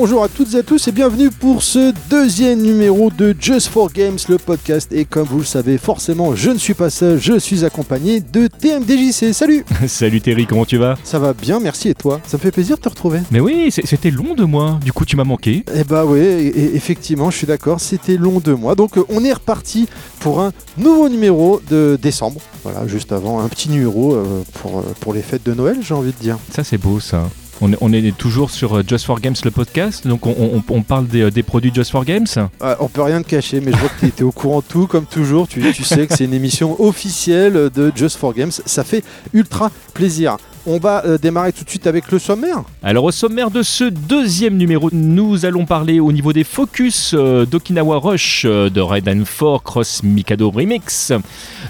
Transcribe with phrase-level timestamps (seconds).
[0.00, 3.92] Bonjour à toutes et à tous et bienvenue pour ce deuxième numéro de Just for
[3.92, 4.90] Games, le podcast.
[4.94, 8.46] Et comme vous le savez, forcément, je ne suis pas seul, je suis accompagné de
[8.46, 9.34] TMDJC.
[9.34, 10.96] Salut Salut Terry, comment tu vas?
[11.04, 12.18] Ça va bien, merci et toi?
[12.26, 13.20] Ça me fait plaisir de te retrouver.
[13.30, 15.66] Mais oui, c'était long de moi, du coup tu m'as manqué.
[15.74, 18.74] Eh bah oui, effectivement, je suis d'accord, c'était long de mois.
[18.74, 19.86] Donc euh, on est reparti
[20.20, 22.40] pour un nouveau numéro de décembre.
[22.62, 25.92] Voilà, juste avant un petit numéro euh, pour, euh, pour les fêtes de Noël, j'ai
[25.92, 26.38] envie de dire.
[26.50, 27.28] Ça c'est beau ça.
[27.60, 31.30] On est, toujours sur euh, Just for Games le podcast, donc on, parle des, euh,
[31.30, 32.26] des produits Just for Games.
[32.60, 34.64] Ouais, on peut rien te cacher, mais je vois que tu étais au courant de
[34.64, 35.46] tout, comme toujours.
[35.46, 38.52] Tu, tu sais que c'est une émission officielle de Just for Games.
[38.64, 40.38] Ça fait ultra plaisir.
[40.66, 42.64] On va euh, démarrer tout de suite avec le sommaire.
[42.82, 47.46] Alors au sommaire de ce deuxième numéro, nous allons parler au niveau des focus euh,
[47.46, 51.14] d'Okinawa Rush euh, de Raiden 4 Cross Mikado Remix.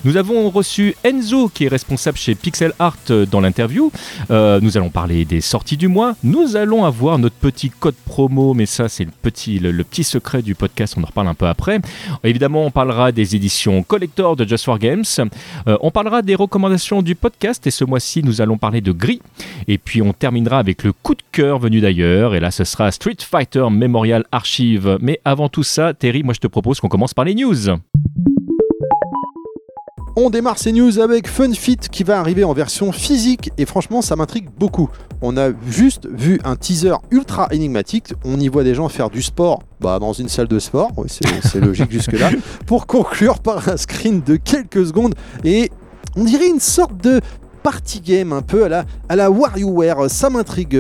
[0.05, 2.96] Nous avons reçu Enzo qui est responsable chez Pixel Art
[3.30, 3.92] dans l'interview.
[4.30, 6.16] Nous allons parler des sorties du mois.
[6.24, 10.42] Nous allons avoir notre petit code promo, mais ça c'est le petit, le, petit secret
[10.42, 11.80] du podcast, on en reparle un peu après.
[12.24, 15.05] Évidemment, on parlera des éditions collector de Just for Games.
[15.66, 19.20] On parlera des recommandations du podcast et ce mois-ci, nous allons parler de Gris.
[19.69, 22.34] Et puis on terminera avec le coup de cœur venu d'ailleurs.
[22.34, 24.98] Et là, ce sera Street Fighter Memorial Archive.
[25.00, 27.70] Mais avant tout ça, Terry, moi je te propose qu'on commence par les news.
[30.17, 34.17] On démarre ces news avec FunFit qui va arriver en version physique et franchement ça
[34.17, 34.91] m'intrigue beaucoup.
[35.23, 39.23] On a juste vu un teaser ultra énigmatique, on y voit des gens faire du
[39.23, 42.31] sport bah, dans une salle de sport, c'est c'est logique jusque là,
[42.67, 45.14] pour conclure par un screen de quelques secondes
[45.45, 45.70] et
[46.17, 47.20] on dirait une sorte de
[47.62, 50.78] party game un peu à la, à la WarioWare, ça m'intrigue.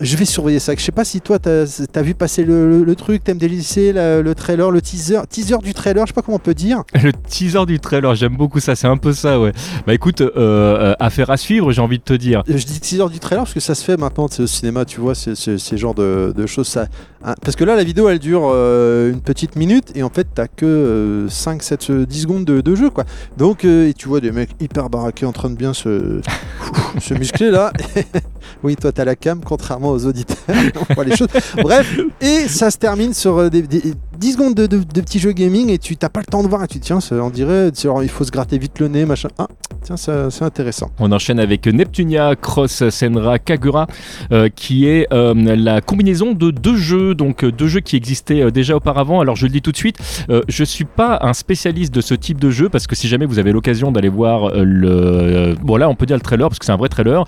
[0.00, 0.74] Je vais surveiller ça.
[0.76, 3.92] Je sais pas si toi t'as as vu passer le, le- le truc, t'aimes délicer
[3.94, 6.82] le trailer, le teaser, teaser du trailer, je sais pas comment on peut dire.
[7.02, 8.74] Le teaser du trailer, j'aime beaucoup ça.
[8.76, 9.52] C'est un peu ça, ouais.
[9.86, 12.42] Bah écoute, euh, euh, affaire à suivre, j'ai envie de te dire.
[12.48, 15.00] Je dis teaser du trailer parce que ça se fait maintenant tu au cinéma, tu
[15.00, 16.68] vois, ces genres de, de choses.
[16.68, 16.86] Ça,
[17.24, 20.26] hein, parce que là, la vidéo elle dure euh, une petite minute et en fait,
[20.34, 23.04] t'as que euh, 5, 7, euh, 10 secondes de, de jeu quoi.
[23.36, 26.20] Donc, euh, et tu vois des mecs hyper baraqués en train de bien se,
[27.00, 27.72] se muscler là.
[28.62, 30.36] oui, toi, t'as la cam, contrairement aux auditeurs.
[30.90, 31.28] on voit les choses.
[31.62, 35.18] Bref, et ça se termine sur euh, des, des- 10 secondes de, de, de petits
[35.18, 37.30] jeux gaming et tu t'as pas le temps de voir et tu tiens, ça, on
[37.30, 37.68] dirait,
[38.02, 39.28] il faut se gratter vite le nez, machin.
[39.38, 39.46] Ah,
[39.82, 40.90] tiens, c'est intéressant.
[40.98, 43.86] On enchaîne avec Neptunia Cross Senra Kagura,
[44.32, 48.50] euh, qui est euh, la combinaison de deux jeux, donc euh, deux jeux qui existaient
[48.50, 49.20] déjà auparavant.
[49.20, 49.98] Alors je le dis tout de suite,
[50.30, 53.26] euh, je suis pas un spécialiste de ce type de jeu parce que si jamais
[53.26, 56.64] vous avez l'occasion d'aller voir le, euh, bon on peut dire le trailer parce que
[56.64, 57.24] c'est un vrai trailer,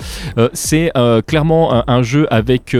[0.54, 0.90] c'est
[1.26, 2.74] clairement un, un jeu avec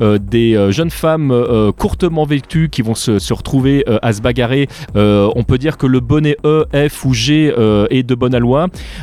[0.00, 4.68] des jeunes femmes courtement vêtues qui vont se, se retrouver euh, à se bagarrer.
[4.96, 8.32] Euh, on peut dire que le bonnet E, F ou G euh, est de bonne.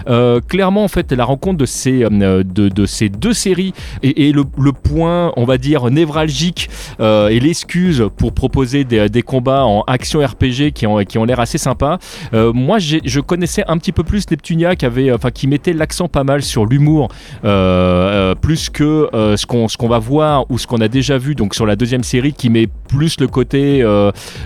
[0.07, 5.45] Euh, clairement, en fait, la rencontre de ces, de, deux séries est le, point, on
[5.45, 11.39] va dire, névralgique et l'excuse pour proposer des, combats en action RPG qui ont, l'air
[11.39, 11.99] assez sympas.
[12.33, 15.11] Moi, je connaissais un petit peu plus Neptunia qui, avait,
[15.47, 17.09] mettait l'accent pas mal sur l'humour,
[18.41, 21.75] plus que ce qu'on va voir ou ce qu'on a déjà vu donc sur la
[21.75, 23.85] deuxième série qui met plus le côté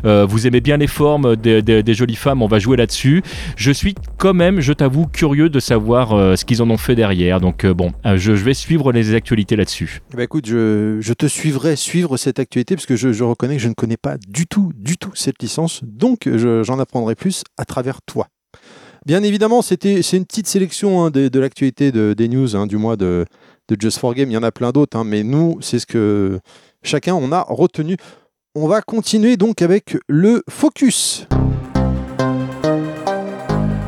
[0.05, 3.21] euh, vous aimez bien les formes des, jolies femmes, on va jouer là-dessus.
[3.55, 6.95] Je suis quand même, je t'avoue, curieux de savoir euh, ce qu'ils en ont fait
[6.95, 7.39] derrière.
[7.39, 10.01] Donc euh, bon, je, vais suivre les actualités là-dessus.
[10.15, 13.73] Ben, écoute, je, te suivrai suivre cette actualité parce que je, reconnais que je ne
[13.73, 15.81] connais pas du tout, du tout cette licence.
[15.83, 18.27] Donc, je- j'en apprendrai plus à travers toi.
[19.05, 22.67] Bien évidemment, c'était c'est une petite sélection hein, de, de l'actualité de- des news hein,
[22.67, 23.25] du mois de,
[23.67, 24.29] de Just for Game.
[24.31, 26.39] Il y en a plein d'autres, hein, mais nous, c'est ce que
[26.83, 27.97] chacun on a retenu.
[28.55, 31.25] On va continuer donc avec le focus.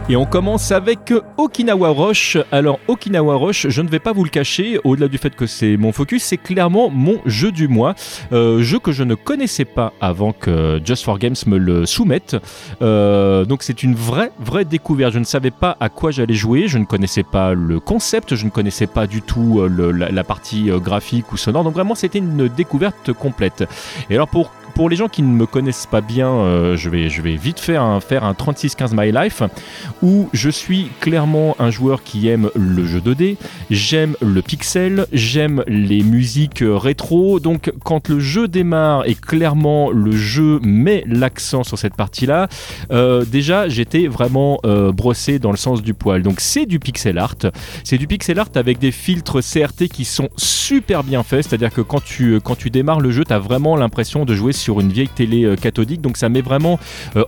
[0.07, 2.37] Et on commence avec Okinawa Rush.
[2.51, 5.77] Alors Okinawa Rush, je ne vais pas vous le cacher, au-delà du fait que c'est
[5.77, 7.95] mon focus, c'est clairement mon jeu du mois.
[8.31, 12.35] Euh, jeu que je ne connaissais pas avant que Just for Games me le soumette.
[12.83, 15.11] Euh, donc c'est une vraie, vraie découverte.
[15.11, 18.45] Je ne savais pas à quoi j'allais jouer, je ne connaissais pas le concept, je
[18.45, 21.63] ne connaissais pas du tout euh, la, la partie euh, graphique ou sonore.
[21.63, 23.63] Donc vraiment c'était une découverte complète.
[24.11, 27.07] Et alors pour pour les gens qui ne me connaissent pas bien, euh, je, vais,
[27.37, 29.41] vite faire un, faire un 36-15 My Life
[30.03, 33.37] où je suis clairement un joueur qui aime le jeu 2D,
[33.71, 37.39] j'aime le pixel, j'aime les musiques euh, rétro.
[37.39, 42.49] Donc quand le jeu démarre et clairement le jeu met l'accent sur cette partie-là,
[42.91, 44.59] euh, déjà j'étais vraiment
[44.93, 46.21] brossé dans le sens du poil.
[46.21, 47.35] Donc c'est du pixel art,
[47.85, 51.81] c'est du pixel art avec des filtres CRT qui sont super bien faits, c'est-à-dire que
[51.81, 54.91] quand tu, quand tu démarres le jeu, tu as vraiment l'impression de jouer sur une
[54.91, 56.01] vieille télé cathodique.
[56.01, 56.79] Donc ça met vraiment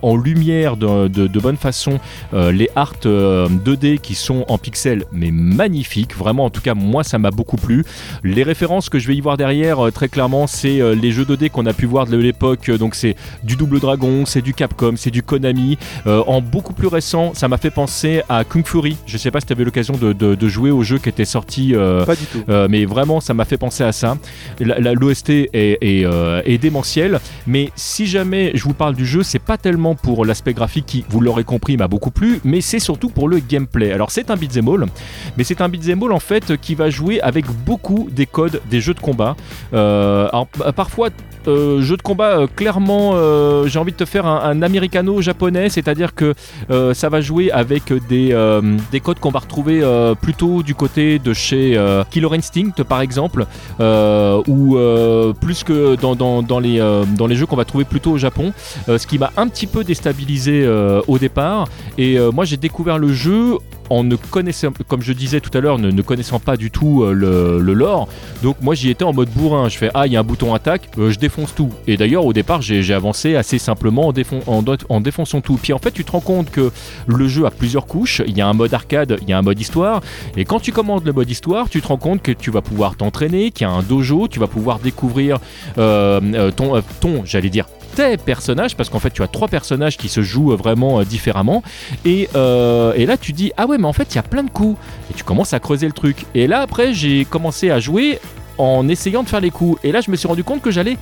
[0.02, 1.98] en lumière de, de, bonne façon
[2.32, 6.16] les art 2D qui sont en pixels mais magnifiques.
[6.16, 7.84] Vraiment, en tout cas, moi ça m'a beaucoup plu.
[8.24, 11.66] Les références que je vais y voir derrière, très clairement, c'est les jeux 2D qu'on
[11.66, 12.70] a pu voir de l'époque.
[12.70, 15.78] Donc c'est du Double Dragon, c'est du Capcom, c'est du Konami.
[16.06, 18.96] en beaucoup plus récent, ça m'a fait penser à Kung Fury.
[19.06, 21.74] Je sais pas si tu avais l'occasion de, de, jouer au jeu qui était sorti.
[22.06, 22.44] pas du tout.
[22.68, 24.16] mais vraiment, ça m'a fait penser à ça.
[24.60, 26.06] L'OST est, est,
[26.44, 27.20] est, démentiel.
[27.46, 31.04] Mais si jamais je vous parle du jeu, c'est pas tellement pour l'aspect graphique qui,
[31.08, 33.92] vous l'aurez compris, m'a beaucoup plu, mais c'est surtout pour le gameplay.
[33.92, 34.86] Alors c'est un beat'em all,
[35.36, 38.80] mais c'est un beat'em all en fait qui va jouer avec beaucoup des codes des
[38.80, 39.36] jeux de combat.
[39.72, 40.28] Euh,
[40.74, 41.08] parfois
[41.46, 46.14] euh, jeu de combat, euh, clairement, euh, j'ai envie de te faire un, américano-japonais, c'est-à-dire
[46.14, 46.34] que
[46.94, 48.34] ça va jouer avec des,
[48.90, 49.82] des codes qu'on va retrouver
[50.20, 51.80] plutôt du côté de chez
[52.10, 53.46] Killer Instinct, par exemple,
[53.78, 54.76] ou
[55.40, 58.52] plus que dans les jeux qu'on va trouver plutôt au Japon,
[58.86, 60.68] ce qui m'a un petit peu déstabilisé
[61.06, 61.68] au départ.
[61.96, 63.58] Et moi, j'ai découvert le jeu
[63.90, 67.12] en ne connaissant, comme je disais tout à l'heure, ne, connaissant pas du tout euh,
[67.12, 68.08] le, lore.
[68.42, 69.68] Donc moi j'y étais en mode bourrin.
[69.68, 71.70] Je fais ah il y a un bouton attaque, euh, je défonce tout.
[71.86, 74.08] Et d'ailleurs au départ j'ai avancé assez simplement
[74.46, 75.58] en, en, défonçant tout.
[75.62, 76.70] Puis en fait tu te rends compte que
[77.06, 78.22] le jeu a plusieurs couches.
[78.26, 80.00] Il y a un mode arcade, il y a un mode histoire.
[80.36, 82.96] Et quand tu commandes le mode histoire, tu te rends compte que tu vas pouvoir
[82.96, 85.38] t'entraîner, qu'il y a un dojo, tu vas pouvoir découvrir
[85.78, 87.66] euh, ton, ton j'allais dire
[88.24, 91.62] personnages, parce qu'en fait tu as trois personnages qui se jouent vraiment euh, différemment,
[92.04, 94.44] et, euh, et, là tu dis ah ouais mais en fait il y a plein
[94.44, 94.78] de coups,
[95.10, 96.24] et tu commences à creuser le truc.
[96.34, 98.18] Et là après j'ai commencé à jouer
[98.56, 100.96] en essayant de faire les coups, et là je me suis rendu compte que j'allais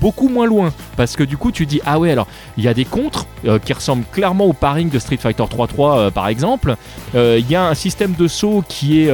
[0.00, 0.72] beaucoup moins loin.
[0.96, 2.26] Parce que du coup, tu dis, ah ouais, alors,
[2.56, 5.66] il y a des contres euh, qui ressemblent clairement au paring de Street Fighter 3
[5.66, 6.76] 3, euh, par exemple.
[7.14, 9.12] Euh, il y a un système de saut qui est,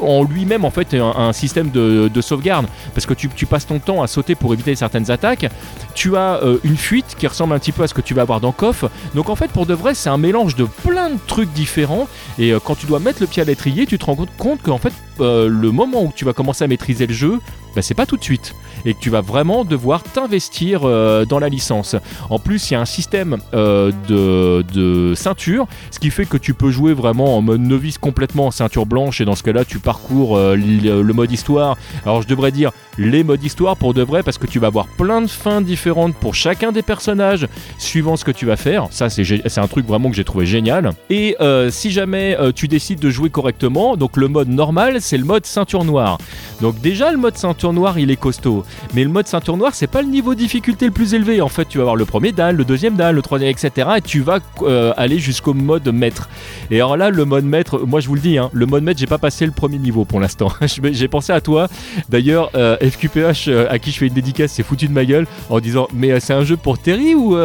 [0.00, 2.66] en lui-même, en fait, un, système de, sauvegarde.
[2.94, 5.46] Parce que tu, passes ton temps à sauter pour éviter certaines attaques.
[5.94, 8.40] Tu as une fuite qui ressemble un petit peu à ce que tu vas avoir
[8.40, 8.84] dans KOF.
[9.14, 12.06] Donc, en fait, pour de vrai, c'est un mélange de plein de trucs différents.
[12.38, 14.92] Et quand tu dois mettre le pied à l'étrier, tu te rends compte qu'en fait,
[15.18, 17.40] le moment où tu vas commencer à maîtriser le jeu,
[17.74, 21.38] bah, c'est pas tout de suite et que tu vas vraiment devoir t'investir euh, dans
[21.38, 21.96] la licence.
[22.28, 26.36] En plus, il y a un système euh, de, de, ceinture, ce qui fait que
[26.36, 29.64] tu peux jouer vraiment en mode novice complètement en ceinture blanche et dans ce cas-là,
[29.64, 31.76] tu parcours euh, le, mode histoire.
[32.04, 32.70] Alors, je devrais dire
[33.00, 36.14] les modes histoire pour de vrai parce que tu vas avoir plein de fins différentes
[36.14, 37.48] pour chacun des personnages
[37.78, 38.88] suivant ce que tu vas faire.
[38.90, 40.92] Ça, c'est un truc vraiment que j'ai trouvé génial.
[41.08, 41.36] Et
[41.70, 45.84] si jamais tu décides de jouer correctement, donc le mode normal, c'est le mode ceinture
[45.84, 46.18] noire.
[46.60, 48.64] Donc déjà, le mode ceinture noire, il est costaud.
[48.94, 51.40] Mais le mode ceinture noire, c'est pas le niveau de difficulté le plus élevé.
[51.40, 53.88] En fait, tu vas avoir le premier dan, le deuxième dan, le troisième, etc.
[53.96, 56.28] Et tu vas euh, aller jusqu'au mode maître.
[56.70, 59.00] Et alors là, le mode maître, moi je vous le dis, hein, le mode maître,
[59.00, 60.52] j'ai pas passé le premier niveau pour l'instant.
[60.66, 61.68] j'ai pensé à toi.
[62.08, 65.26] D'ailleurs, euh, FQPH, euh, à qui je fais une dédicace, s'est foutu de ma gueule
[65.48, 67.36] en disant Mais c'est un jeu pour Terry ou.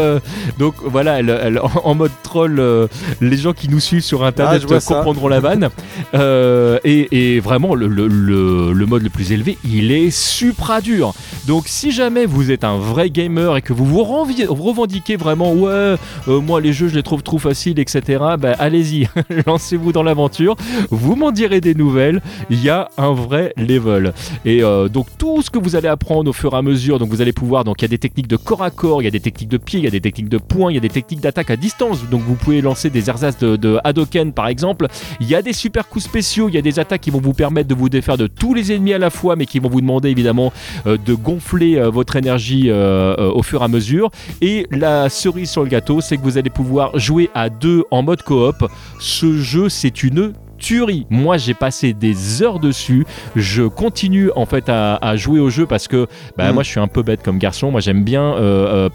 [0.57, 2.61] Donc voilà, elle, en mode troll,
[3.21, 5.69] les gens qui nous suivent sur internet ah, comprendront la vanne.
[6.83, 11.13] Et, vraiment, le, le mode le plus élevé, il est supra dur.
[11.47, 15.95] Donc si jamais vous êtes un vrai gamer et que vous vous revendiquez vraiment ouais
[16.27, 19.07] euh, moi les jeux je les trouve trop faciles etc bah, allez-y
[19.47, 20.55] lancez-vous dans l'aventure
[20.89, 24.13] vous m'en direz des nouvelles il y a un vrai level
[24.45, 27.09] et euh, donc tout ce que vous allez apprendre au fur et à mesure donc
[27.09, 29.07] vous allez pouvoir donc il y a des techniques de corps à corps il y
[29.07, 30.81] a des techniques de pied il y a des techniques de poing il y a
[30.81, 34.47] des techniques d'attaque à distance donc vous pouvez lancer des ersatz de, de Hadoken par
[34.47, 34.87] exemple
[35.19, 37.33] il y a des super coups spéciaux il y a des attaques qui vont vous
[37.33, 39.81] permettre de vous défaire de tous les ennemis à la fois mais qui vont vous
[39.81, 40.51] demander évidemment
[40.85, 44.11] euh, de gonfler euh, votre énergie euh, au fur et à mesure.
[44.41, 48.03] Et la cerise sur le gâteau, c'est que vous allez pouvoir jouer à deux en
[48.03, 48.65] mode coop.
[48.99, 51.05] Ce jeu, c'est une tuerie.
[51.09, 53.05] Moi, j'ai passé des heures dessus.
[53.35, 56.07] Je continue en fait à, jouer au jeu parce que
[56.37, 56.53] bah, mm.
[56.53, 57.71] moi, je suis un peu bête comme garçon.
[57.71, 58.35] Moi, j'aime bien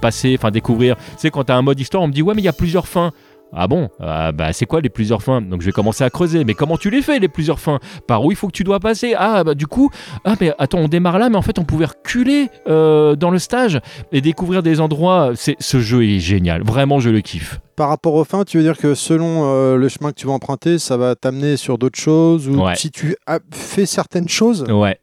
[0.01, 0.97] passer, enfin découvrir.
[0.97, 2.49] Tu sais, quand tu as un mode histoire, on me dit ouais, mais il y
[2.49, 3.13] a plusieurs fins.
[3.53, 6.45] Ah bon ah, Bah c'est quoi les plusieurs fins Donc je vais commencer à creuser.
[6.45, 8.81] Mais comment tu les fais les plusieurs fins Par où il faut que tu dois
[8.81, 9.91] passer Ah bah du coup,
[10.25, 13.39] ah mais attends, on démarre là, mais en fait on pouvait reculer euh, dans le
[13.39, 13.81] stage
[14.13, 15.33] et découvrir des endroits.
[15.35, 16.63] C'est ce jeu est génial.
[16.63, 17.61] Vraiment, je le kiffe.
[17.77, 20.33] Par rapport aux fins, tu veux dire que selon euh, le chemin que tu vas
[20.33, 24.65] emprunter, ça va t'amener sur d'autres choses ou si tu as fait certaines choses.
[24.69, 24.99] Ouais.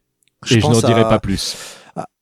[0.50, 1.56] et je n'en dirai pas plus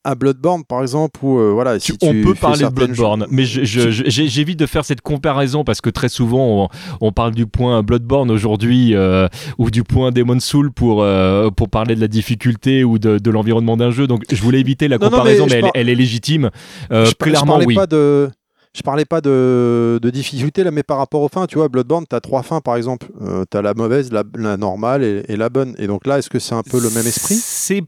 [0.06, 4.60] à Bloodborne par exemple où euh, voilà si on peut parler de Bloodborne mais j'évite
[4.60, 6.70] de faire cette comparaison parce que très souvent
[7.02, 11.70] on, parle du point Bloodborne aujourd'hui euh, ou du point Demon Soul pour euh, pour
[11.70, 14.06] parler de la difficulté ou de, de l'environnement d'un jeu.
[14.06, 16.52] Donc je voulais éviter la comparaison mais, elle, est légitime.
[16.92, 17.74] Je, clairement oui.
[17.74, 18.30] pas de
[18.74, 22.04] je parlais pas de, de, difficulté là, mais par rapport aux fins, tu vois, Bloodborne,
[22.10, 23.08] tu as trois fins par exemple.
[23.50, 24.24] tu as la mauvaise, la,
[24.58, 25.76] normale et, et, la bonne.
[25.78, 27.36] Et donc là, est-ce que c'est un peu le même esprit?
[27.36, 27.84] C'est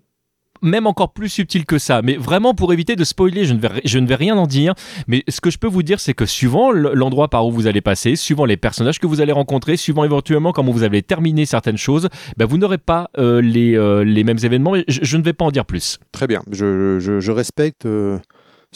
[0.61, 2.01] même encore plus subtil que ça.
[2.01, 4.73] Mais vraiment, pour éviter de spoiler, je ne vais, rien en dire.
[5.07, 7.81] Mais ce que je peux vous dire, c'est que suivant l'endroit par où vous allez
[7.81, 11.77] passer, suivant les personnages que vous allez rencontrer, suivant éventuellement comment vous allez terminer certaines
[11.77, 14.73] choses, ben vous n'aurez pas euh, les, euh, les mêmes événements.
[14.87, 15.99] Je, ne vais pas en dire plus.
[16.11, 16.41] Très bien.
[16.51, 17.85] Je respecte.
[17.85, 18.19] Euh,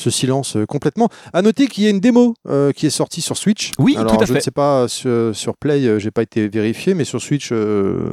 [0.02, 1.10] ce silence euh, complètement.
[1.34, 3.72] À noter qu'il y a une démo euh, qui est sortie sur Switch.
[3.80, 4.40] Oui, Alors, tout à je fait.
[4.40, 8.12] ne sais pas sur, sur Play, euh, j'ai pas été vérifié, mais sur Switch, euh,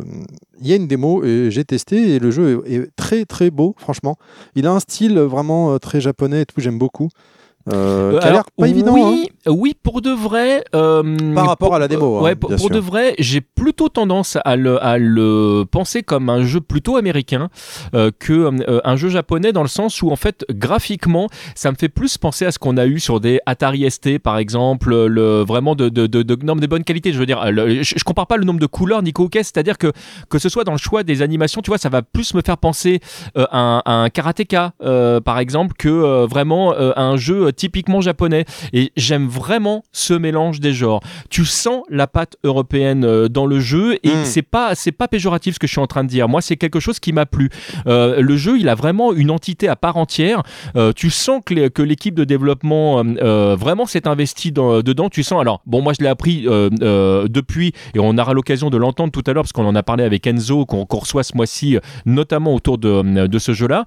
[0.60, 3.50] il y a une démo et j'ai testé et le jeu est, est très très
[3.50, 4.16] beau, franchement.
[4.54, 7.08] Il a un style vraiment euh, très japonais et tout, j'aime beaucoup.
[7.72, 8.94] Euh, Euh, qui a l'air pas évident.
[8.96, 9.00] hein.
[9.10, 10.64] oui, oui, pour de vrai.
[10.74, 14.36] euh, Par rapport pour- à la démo, hein, ouais, pour, de vrai, j'ai plutôt tendance
[14.44, 17.48] à le, à le penser comme un jeu plutôt américain
[17.94, 18.50] euh, que
[18.84, 22.44] un jeu japonais dans le sens où en fait graphiquement, ça me fait plus penser
[22.46, 26.06] à ce qu'on a eu sur des Atari ST par exemple, le vraiment de de
[26.06, 27.12] de, de, non, mais de bonne qualité.
[27.12, 29.76] Je veux dire, le- je, je compare pas le nombre de couleurs ni qu'au c'est-à-dire
[29.78, 29.92] que
[30.30, 32.56] que ce soit dans le choix des animations, tu vois, ça va plus me faire
[32.58, 33.00] penser
[33.36, 34.72] à, un, à un karatéka
[35.24, 38.44] par exemple que vraiment à un jeu typiquement japonais.
[38.72, 41.00] Et j'aime vraiment ce mélange des genres.
[41.28, 44.24] Tu sens la patte européenne euh, dans le jeu et Mm.
[44.24, 46.28] c'est pas c'est pas péjoratif ce que je suis en train de dire.
[46.28, 47.50] Moi, c'est quelque chose qui m'a plu.
[47.86, 50.42] Euh, le jeu, il a vraiment une entité à part entière.
[50.76, 55.08] Euh, tu sens que l'équipe de développement euh, vraiment s'est investie dans- dedans.
[55.10, 56.46] Tu sens alors bon, moi je l'ai appris
[57.28, 60.04] depuis et on aura l'occasion de l'entendre tout à l'heure parce qu'on en a parlé
[60.04, 63.84] avec Enzo qu'on qu'on reçoit ce mois-ci, notamment autour de, de ce jeu-là.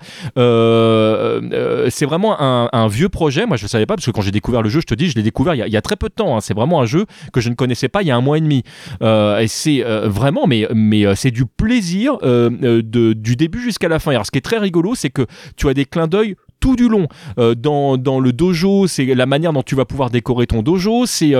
[1.89, 3.45] C'est vraiment un, un vieux projet.
[3.45, 5.07] Moi, je ne savais pas parce que quand j'ai découvert le jeu, je te dis,
[5.07, 6.35] je l'ai découvert il y, a, très peu de temps.
[6.35, 6.41] hein.
[6.41, 8.41] C'est vraiment un jeu que je ne connaissais pas il y a un mois et
[8.41, 8.63] demi.
[9.03, 13.87] Euh, et c'est euh, vraiment, mais, mais euh, c'est du plaisir de, du début jusqu'à
[13.87, 14.11] la fin.
[14.11, 15.27] Alors, ce qui est très rigolo, c'est que
[15.57, 17.07] tu as des clins d'œil tout du long.
[17.37, 21.07] Dans, dans le dojo, c'est la manière dont tu vas pouvoir décorer ton dojo.
[21.07, 21.33] C'est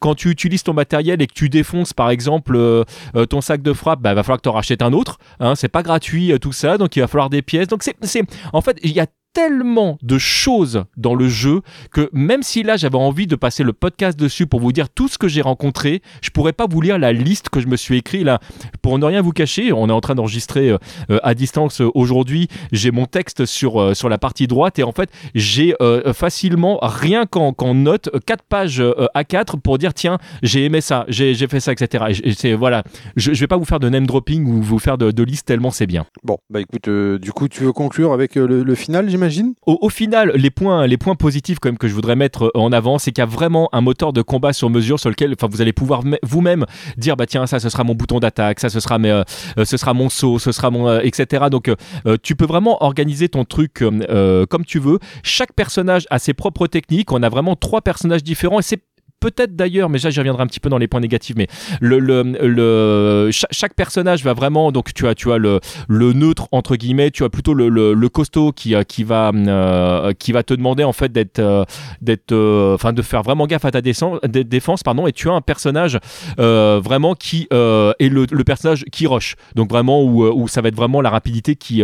[0.00, 2.84] quand tu utilises ton matériel et que tu défonces, par exemple,
[3.30, 5.18] ton sac de frappe, bah, va falloir que tu en rachètes un autre.
[5.38, 6.76] Hein, c'est pas gratuit, tout ça.
[6.76, 7.68] Donc, il va falloir des pièces.
[7.68, 11.60] Donc, c'est, en fait, il y a tellement de choses dans le jeu
[11.92, 15.08] que même si là j'avais envie de passer le podcast dessus pour vous dire tout
[15.08, 17.98] ce que j'ai rencontré, je pourrais pas vous lire la liste que je me suis
[17.98, 18.38] écrit là.
[18.80, 20.78] Pour ne rien vous cacher, on est en train d'enregistrer euh,
[21.10, 22.48] euh, à distance euh, aujourd'hui.
[22.70, 25.74] J'ai mon texte sur sur la partie droite et en fait j'ai
[26.12, 31.04] facilement rien qu'en qu'en note quatre pages euh, A4 pour dire tiens j'ai aimé ça,
[31.08, 32.04] j'ai j'ai fait ça etc.
[32.44, 32.84] Et, voilà,
[33.16, 35.46] je, je vais pas vous faire de name dropping ou vous faire de, de liste
[35.46, 36.06] tellement c'est bien.
[36.22, 39.23] Bon, bah écoute, du coup, tu veux conclure avec le, le final, j'imagine?
[39.66, 42.72] Au, au final, les points, les points positifs quand même que je voudrais mettre en
[42.72, 45.48] avant, c'est qu'il y a vraiment un moteur de combat sur mesure sur lequel, enfin,
[45.50, 46.64] vous allez pouvoir me- vous-même
[46.96, 49.22] dire, bah tiens, ça, ce sera mon bouton d'attaque, ça, ce sera mes, euh,
[49.58, 51.44] euh, ce sera mon saut, ce sera mon, euh, etc.
[51.50, 51.76] Donc, euh,
[52.06, 54.98] euh, tu peux vraiment organiser ton truc euh, euh, comme tu veux.
[55.22, 57.12] Chaque personnage a ses propres techniques.
[57.12, 58.80] On a vraiment trois personnages différents et c'est
[59.24, 61.46] peut-être d'ailleurs, mais ça j'y reviendrai un petit peu dans les points négatifs, mais
[61.80, 66.12] le, le, le- cha- chaque, personnage va vraiment, donc tu as, tu as le, le
[66.12, 70.12] neutre entre guillemets, tu as plutôt le, le, le costaud qui, euh, qui, va, euh,
[70.18, 71.64] qui va te demander en fait d'être, euh,
[72.02, 75.40] d'être, euh, enfin de faire vraiment gaffe à ta défense, pardon, et tu as un
[75.40, 75.98] personnage
[76.36, 80.76] vraiment qui est le, le personnage qui rush, donc vraiment où, où ça va être
[80.76, 81.82] vraiment la rapidité qui,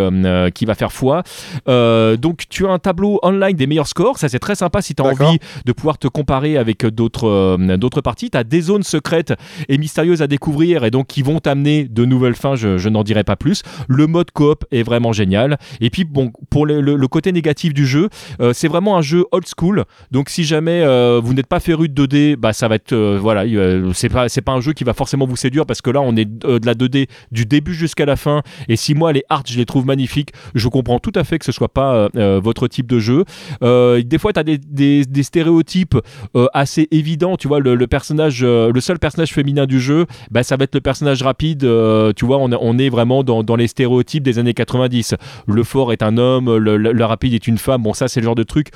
[0.54, 1.22] qui va faire foi.
[1.66, 5.02] Donc tu as un tableau online des meilleurs scores, ça c'est très sympa si tu
[5.02, 5.28] as D'accord.
[5.28, 7.29] envie de pouvoir te comparer avec d'autres
[7.78, 8.30] d'autres parties.
[8.30, 9.34] Tu as des zones secrètes
[9.68, 13.02] et mystérieuses à découvrir et donc qui vont t'amener de nouvelles fins, je, je n'en
[13.02, 13.62] dirai pas plus.
[13.88, 15.58] Le mode coop est vraiment génial.
[15.80, 18.08] Et puis bon, pour le, côté négatif du jeu,
[18.40, 19.84] euh, c'est vraiment un jeu old school.
[20.10, 23.18] Donc si jamais euh, vous n'êtes pas féru de 2D, bah ça va être euh,
[23.20, 26.00] voilà, euh, c'est pas pas un jeu qui va forcément vous séduire parce que là
[26.00, 28.42] on est euh, de la 2D du début jusqu'à la fin.
[28.68, 31.44] Et si moi les arts je les trouve magnifiques, je comprends tout à fait que
[31.44, 33.24] ce soit pas euh, euh, votre type de jeu.
[33.62, 35.96] Euh, des fois tu as des, des, des stéréotypes
[36.36, 37.19] euh, assez évidents.
[37.38, 40.74] Tu vois le, personnage, euh, le seul personnage féminin du jeu, bah ça va être
[40.74, 41.64] le personnage rapide.
[41.64, 45.14] euh, tu vois on, est vraiment dans, les stéréotypes des années 90.
[45.46, 47.82] Le fort est un homme, le rapide est une femme.
[47.82, 48.68] Bon ça c'est le genre de truc.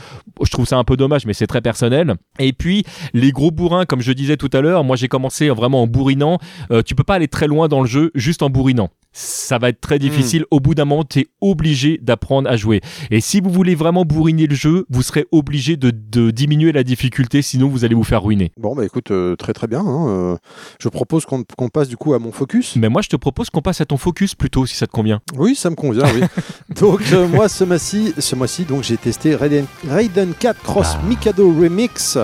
[0.42, 2.14] Je trouve ça un peu dommage, mais c'est très personnel.
[2.38, 5.82] Et puis les gros bourrins, comme je disais tout à l'heure, moi j'ai commencé vraiment
[5.82, 6.38] en bourrinant.
[6.70, 8.90] Euh, tu peux pas aller très loin dans le jeu juste en bourrinant.
[9.16, 10.44] Ça va être très difficile.
[10.50, 12.80] Au bout d'un moment, tu es obligé d'apprendre à jouer.
[13.12, 16.82] Et si vous voulez vraiment bourriner le jeu, vous serez obligé de, de diminuer la
[16.82, 18.50] difficulté, sinon vous allez vous faire ruiner.
[18.58, 19.80] Bon, bah écoute, euh, très très bien.
[19.80, 20.36] hein, euh,
[20.80, 22.74] je propose qu'on passe du coup à mon focus.
[22.74, 25.20] Mais moi, je te propose qu'on passe à ton focus plutôt, si ça te convient.
[25.36, 26.22] Oui, ça me convient, oui.
[26.80, 31.02] donc, euh, moi, ce mois-ci, ce mois-ci donc, j'ai testé Raiden, Raiden 4 Cross Ah.
[31.08, 32.18] Mikado Remix.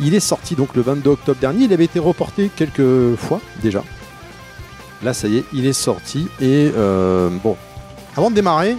[0.00, 1.64] Il est sorti donc le 22 octobre dernier.
[1.64, 3.82] Il avait été reporté quelques fois déjà.
[5.02, 6.28] Là, ça y est, il est sorti.
[6.40, 7.56] Et euh, bon,
[8.16, 8.76] avant de démarrer,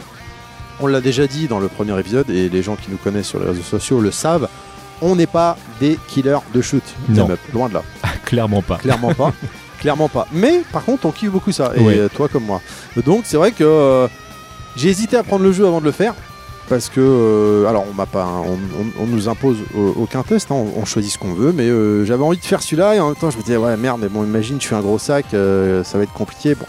[0.82, 3.40] on l'a déjà dit dans le premier épisode, et les gens qui nous connaissent sur
[3.40, 4.48] les réseaux sociaux le savent,
[5.02, 6.84] on n'est pas des killers de shoot.
[7.08, 7.30] Non.
[7.30, 7.84] up, loin de là.
[8.26, 8.78] Clairement pas.
[8.78, 9.32] Clairement pas.
[9.80, 10.28] Clairement pas.
[10.34, 11.72] Mais par contre, on kiffe beaucoup ça.
[11.76, 11.98] Et Ouais.
[11.98, 12.62] euh, toi comme moi.
[13.06, 14.08] Donc c'est vrai que euh,
[14.76, 16.14] J'ai hésité à prendre le jeu avant de le faire.
[16.70, 20.52] Parce que, euh, alors on m'a pas, on, on- on nous impose au- aucun test,
[20.52, 23.00] hein, on, on choisit ce qu'on veut, mais euh, j'avais envie de faire celui-là et
[23.00, 25.00] en même temps je me disais ouais merde, mais bon imagine tu fais un gros
[25.00, 26.54] sac, euh, ça va être compliqué.
[26.54, 26.66] Bon.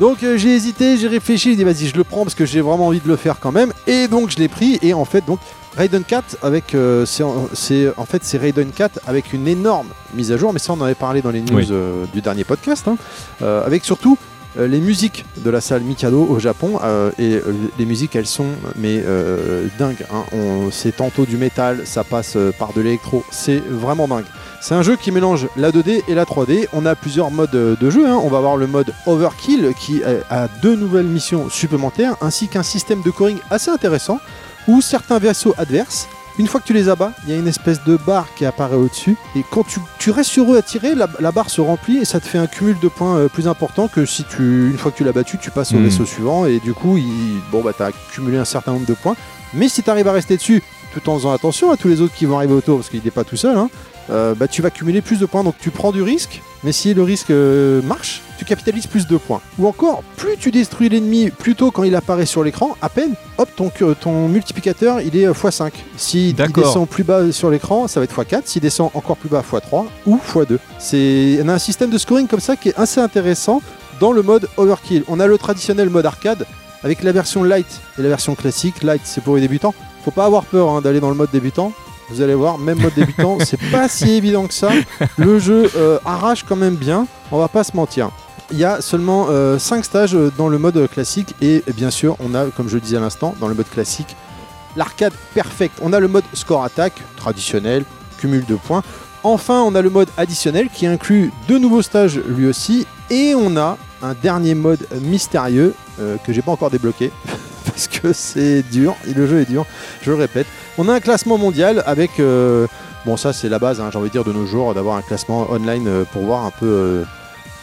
[0.00, 2.60] Donc euh, j'ai hésité, j'ai réfléchi, j'ai dit vas-y je le prends parce que j'ai
[2.60, 5.24] vraiment envie de le faire quand même, et donc je l'ai pris et en fait
[5.26, 5.38] donc
[5.78, 10.36] Raiden 4 avec, euh, c'est en, fait c'est Raiden 4 avec une énorme mise à
[10.36, 11.68] jour, mais ça on en avait parlé dans les news Oui.
[11.70, 12.96] euh, du dernier podcast, hein,
[13.40, 17.54] euh, avec surtout euh, les musiques de la salle Mikado au Japon euh, et euh,
[17.78, 20.24] les musiques elles sont mais euh, dingues hein.
[20.70, 24.24] C'est tantôt du métal ça passe euh, par de l'électro c'est vraiment dingue
[24.60, 27.76] c'est un jeu qui mélange la 2D et la 3D on a plusieurs modes euh,
[27.80, 28.20] de jeu hein.
[28.22, 32.62] on va avoir le mode Overkill qui euh, a deux nouvelles missions supplémentaires ainsi qu'un
[32.62, 34.20] système de coring assez intéressant
[34.68, 37.84] où certains vaisseaux adverses une fois que tu les abats, il y a une espèce
[37.84, 39.16] de barre qui apparaît au-dessus.
[39.36, 42.04] Et quand tu, tu restes sur eux à tirer, la, la barre se remplit et
[42.04, 44.90] ça te fait un cumul de points euh, plus important que si tu, une fois
[44.90, 45.84] que tu l'as battu, tu passes au Hmm.
[45.84, 46.46] vaisseau suivant.
[46.46, 49.16] Et du coup, il, bon, bah, tu as accumulé un certain nombre de points.
[49.54, 50.62] Mais si tu arrives à rester dessus,
[50.94, 53.10] tout en faisant attention à tous les autres qui vont arriver autour, parce qu'il n'est
[53.10, 53.68] pas tout seul, hein,
[54.10, 55.44] euh, bah, tu vas cumuler plus de points.
[55.44, 59.16] Donc tu prends du risque, mais si le risque euh, marche, tu capitalises plus de
[59.16, 59.40] points.
[59.58, 63.14] Ou encore, plus tu détruis l'ennemi plus tôt quand il apparaît sur l'écran, à peine,
[63.38, 65.70] hop, ton, ton multiplicateur il est euh, x5.
[65.96, 68.42] S'il il descend plus bas sur l'écran, ça va être x4.
[68.44, 70.58] S'il descend encore plus bas, x3 ou x2.
[70.78, 73.62] C'est, on a un système de scoring comme ça qui est assez intéressant
[74.00, 75.04] dans le mode Overkill.
[75.08, 76.46] On a le traditionnel mode arcade
[76.82, 78.82] avec la version light et la version classique.
[78.82, 79.74] Light, c'est pour les débutants.
[80.04, 81.72] Faut pas avoir peur hein, d'aller dans le mode débutant.
[82.10, 84.70] Vous allez voir, même mode débutant, c'est pas si évident que ça.
[85.16, 88.10] Le jeu euh, arrache quand même bien, on va pas se mentir.
[88.50, 89.28] Il y a seulement
[89.58, 92.80] 5 stages euh, dans le mode classique et bien sûr on a, comme je le
[92.80, 94.14] disais à l'instant, dans le mode classique,
[94.76, 95.78] l'arcade perfect.
[95.82, 97.84] On a le mode score attaque traditionnel,
[98.18, 98.82] cumul de points.
[99.22, 103.56] Enfin on a le mode additionnel qui inclut deux nouveaux stages lui aussi et on
[103.56, 107.10] a un dernier mode mystérieux euh, que j'ai pas encore débloqué
[107.72, 109.66] parce que c'est dur et le jeu est dur,
[110.02, 110.46] je le répète.
[110.78, 112.66] On a un classement mondial avec euh,
[113.06, 115.02] bon ça c'est la base hein, j'ai envie de dire de nos jours d'avoir un
[115.02, 117.04] classement online euh, pour voir un peu euh,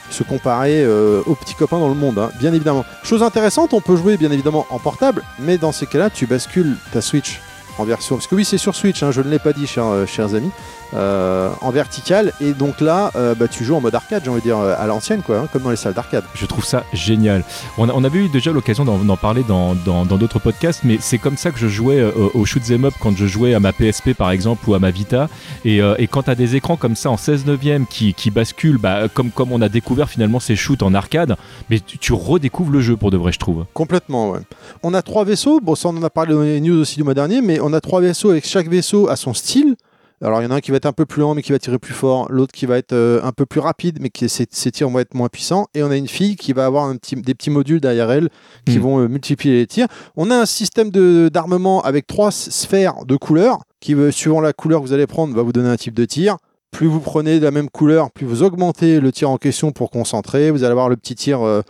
[0.10, 2.84] se comparer aux petits copains dans le monde, hein, bien évidemment.
[3.04, 6.78] Chose intéressante, on peut jouer bien évidemment en portable, mais dans ces cas-là, tu bascules
[6.92, 7.40] ta Switch
[7.78, 8.16] en version.
[8.16, 10.50] Parce que oui, c'est sur Switch, hein, je ne l'ai pas dit, chers amis,
[10.94, 12.34] euh, en vertical.
[12.42, 14.76] Et donc là, euh, bah, tu joues en mode arcade, j'ai envie de dire, euh,
[14.78, 16.24] à l'ancienne, quoi, hein, comme dans les salles d'arcade.
[16.36, 17.44] Je trouve ça génial.
[17.78, 20.98] On, a- on avait eu déjà l'occasion d'en parler dans dans- dans d'autres podcasts, mais
[21.00, 23.60] c'est comme ça que je jouais euh, au shoot 'em up quand je jouais à
[23.60, 25.28] ma PSP par exemple ou à ma Vita.
[25.66, 28.32] Et, euh, et quand tu as des écrans comme ça en 16 neuvième qui, qui
[28.32, 31.36] basculent, bah, comme, comme on a découvert finalement ces shoots en arcade,
[31.70, 33.66] mais tu, tu redécouvres le jeu pour de vrai, je trouve.
[33.74, 34.40] Complètement, ouais.
[34.84, 37.04] On a trois vaisseaux, bon, ça on en a parlé dans les news aussi du
[37.04, 39.76] mois dernier, mais on a trois vaisseaux avec chaque vaisseau à son style.
[40.22, 41.52] Alors il y en a un qui va être un peu plus lent mais qui
[41.54, 44.28] va tirer plus fort, l'autre qui va être euh, un peu plus rapide mais qui
[44.28, 46.86] ses, ses tirs vont être moins puissants, et on a une fille qui va avoir
[46.86, 48.30] un petit, des petits modules derrière elle
[48.66, 48.82] qui Mm.
[48.82, 49.88] vont euh, multiplier les tirs.
[50.18, 54.52] On a un système de- d'armement avec trois sphères de couleurs qui, euh, suivant la
[54.54, 56.38] couleur que vous allez prendre, va vous donner un type de tir.
[56.72, 59.90] Plus vous prenez de la même couleur, plus vous augmentez le tir en question pour
[59.90, 60.52] concentrer.
[60.52, 61.62] Vous allez avoir le petit tir euh,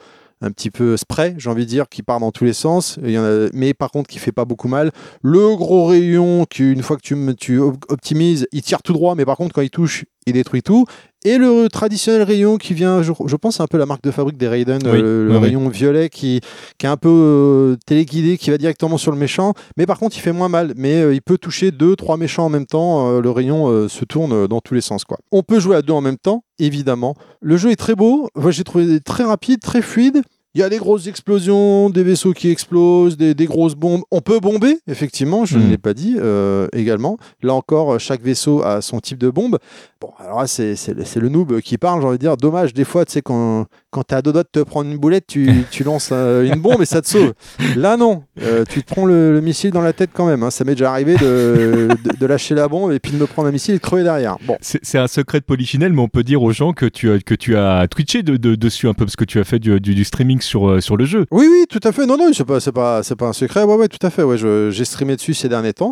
[0.41, 2.97] un petit peu spray, j'ai envie de dire, qui part dans tous les sens,
[3.53, 4.91] mais par contre qui fait pas beaucoup mal.
[5.21, 9.15] Le gros rayon qui, une fois que tu, tu op- optimises, il tire tout droit,
[9.15, 10.85] mais par contre quand il touche, il détruit tout.
[11.25, 14.11] Et le traditionnel rayon qui vient, je, je pense, c'est un peu la marque de
[14.11, 15.43] fabrique des Raiden, Oui, euh, le oui, oui.
[15.47, 16.39] rayon violet qui,
[16.77, 20.15] qui est un peu euh, téléguidé, qui va directement sur le méchant, mais par contre
[20.15, 20.73] il fait moins mal.
[20.77, 23.09] Mais euh, il peut toucher deux, trois méchants en même temps.
[23.09, 25.17] euh, le rayon se tourne dans tous les sens, quoi.
[25.33, 27.15] On peut jouer à deux en même temps, évidemment.
[27.41, 28.29] Le jeu est très beau.
[28.35, 30.21] Moi, j'ai trouvé très rapide, très fluide.
[30.55, 34.01] Il y a des grosses explosions, des vaisseaux qui explosent, des, des grosses bombes.
[34.09, 35.69] On peut bomber, effectivement, je ne Mm.
[35.69, 37.17] l'ai pas dit euh, également.
[37.43, 39.59] Là encore, chaque vaisseau a son type de bombe.
[40.01, 42.35] Bon, alors là, c'est c'est le c'est le noob qui parle, j'ai envie de dire.
[42.35, 44.97] Dommage, des fois, tu sais, quand, quand tu as deux doigts de te prendre une
[44.97, 47.33] boulette, tu, tu lances euh, une bombe et ça te sauve.
[47.75, 48.23] Là, non.
[48.41, 50.43] Euh, tu te prends le, le missile dans la tête quand même.
[50.43, 50.51] hein.
[50.51, 53.47] Ça m'est déjà arrivé de, de, de lâcher la bombe et puis de me prendre
[53.47, 54.37] un missile et de crever derrière.
[54.45, 54.57] Bon.
[54.61, 57.33] C'est un secret de Polichinelle, mais on peut dire aux gens que tu as, que
[57.35, 59.95] tu as twitché de, de- dessus un peu parce que tu as fait du, du-
[59.95, 61.25] du streaming sur, euh, sur le jeu.
[61.31, 62.05] Oui, oui, tout à fait.
[62.05, 63.63] Non, non, c'est pas, pas, pas un secret.
[63.63, 64.23] Ouais, ouais, tout à fait.
[64.23, 65.91] Ouais, j'ai streamé dessus ces derniers temps.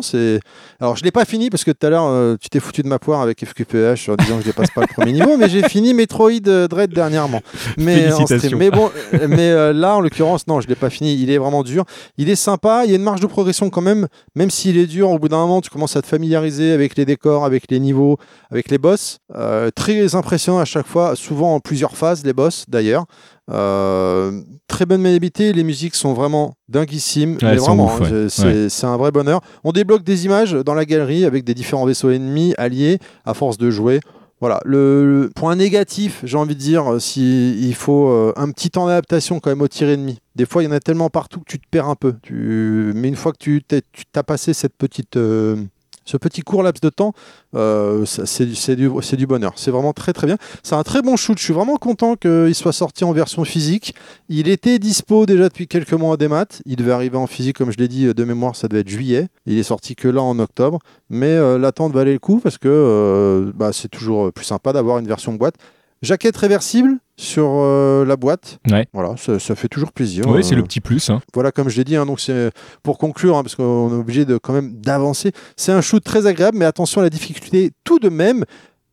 [0.80, 2.88] Alors je l'ai pas fini parce que tout à l'heure euh, tu t'es foutu de
[2.88, 5.62] ma poire avec FQPH en disant que je dépasse pas le premier niveau, mais j'ai
[5.68, 7.40] fini Metroid Dread dernièrement.
[7.76, 8.58] Mais en stream.
[8.58, 11.14] Mais bon, euh, mais euh, là en l'occurrence, non, je l'ai pas fini.
[11.20, 11.84] Il est vraiment dur.
[12.16, 12.82] Il est sympa.
[12.84, 15.10] Il y a une marge de progression quand même, même s'il est dur.
[15.10, 18.16] Au bout d'un moment, tu commences à te familiariser avec les décors, avec les niveaux,
[18.50, 19.18] avec les boss.
[19.36, 23.04] Euh, très impressionnant à chaque fois, souvent en plusieurs phases les boss d'ailleurs.
[23.50, 27.38] Euh, très bonne maniabilité, les musiques sont vraiment dinguissimes.
[27.42, 27.72] Ouais, hein,
[28.02, 28.08] ouais.
[28.10, 29.40] je- c'est c'est un vrai bonheur.
[29.64, 33.56] On débloque des images dans la galerie avec des différents vaisseaux ennemis alliés à force
[33.56, 34.00] de jouer.
[34.40, 38.70] Voilà, le, point négatif, j'ai envie de dire, euh, si il faut euh, un petit
[38.70, 40.20] temps d'adaptation quand même au tir ennemi.
[40.36, 42.14] Des fois, il y en a tellement partout que tu te perds un peu.
[42.30, 45.56] Mais une fois que tu t'as passé cette petite, euh,
[46.08, 47.12] ce petit court laps de temps,
[47.54, 49.52] euh, c'est du, bonheur.
[49.56, 50.38] C'est vraiment très très bien.
[50.62, 51.36] C'est un très bon shoot.
[51.36, 53.94] Je suis vraiment content qu'il soit sorti en version physique.
[54.30, 56.46] Il était dispo déjà depuis quelques mois en démat.
[56.64, 59.28] Il devait arriver en physique, comme je l'ai dit, de mémoire, ça devait être juillet.
[59.44, 60.78] Il est sorti que là en octobre.
[61.10, 64.98] Mais euh, l'attente valait le coup parce que euh, bah, c'est toujours plus sympa d'avoir
[64.98, 65.56] une version boîte.
[66.02, 68.58] Jaquette réversible sur euh, la boîte.
[68.70, 68.86] Ouais.
[68.92, 70.24] Voilà, ça, ça fait toujours plaisir.
[70.28, 71.10] Oui, c'est Euh, le petit plus.
[71.10, 71.20] hein.
[71.34, 72.50] voilà, comme je l'ai dit, hein, donc c'est
[72.82, 75.32] pour conclure, hein, parce qu'on est obligé de quand même d'avancer.
[75.56, 78.44] C'est un shoot très agréable, mais attention à la difficulté tout de même.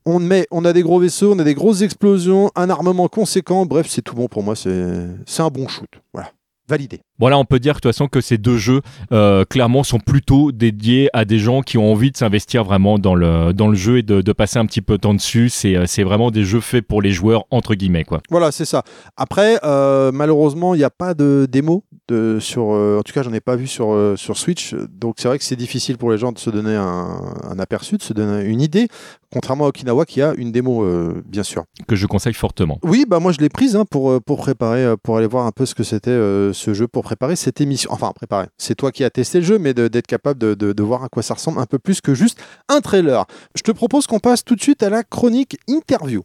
[0.08, 3.66] On, met, on a des gros vaisseaux, on a des grosses explosions, un armement conséquent.
[3.66, 4.56] Bref, c'est tout bon pour moi.
[4.56, 5.90] C'est c'est un bon shoot.
[6.14, 6.30] Voilà,
[6.68, 7.02] validé.
[7.20, 10.52] Voilà, on peut dire de toute façon que ces deux jeux, euh, clairement, sont plutôt
[10.52, 14.00] dédiés à des gens qui ont envie de s'investir vraiment dans le, dans le jeu
[14.00, 15.50] et de, de passer un petit peu de temps dessus.
[15.50, 18.04] C'est euh, c'est vraiment des jeux faits pour les joueurs, entre guillemets.
[18.04, 18.22] Quoi.
[18.30, 18.84] Voilà, c'est ça.
[19.18, 21.84] Après, euh, malheureusement, il n'y a pas de démo.
[22.08, 24.76] De, sur, euh, en tout cas, j'en ai pas vu sur, sur Switch.
[24.76, 27.98] Donc, c'est vrai que c'est difficile pour les gens de se donner un, un aperçu,
[27.98, 28.88] de se donner une idée.
[29.34, 30.86] Contrairement à Okinawa qui a une démo,
[31.26, 31.64] bien sûr.
[31.88, 32.80] Que je conseille fortement.
[32.84, 35.66] Oui, bah moi je l'ai prise hein, pour, pour préparer, pour aller voir un peu
[35.66, 37.90] ce que c'était ce jeu, pour préparer cette émission.
[37.94, 38.48] Enfin, préparer.
[38.58, 41.36] C'est toi qui as testé le jeu, mais d'être capable de, voir à quoi ça
[41.36, 42.38] ressemble un peu plus que juste
[42.68, 43.26] un trailer.
[43.56, 46.24] Je te propose qu'on passe tout de suite à la chronique interview.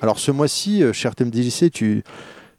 [0.00, 2.02] Alors ce mois-ci, euh, cher TMDJC, tu,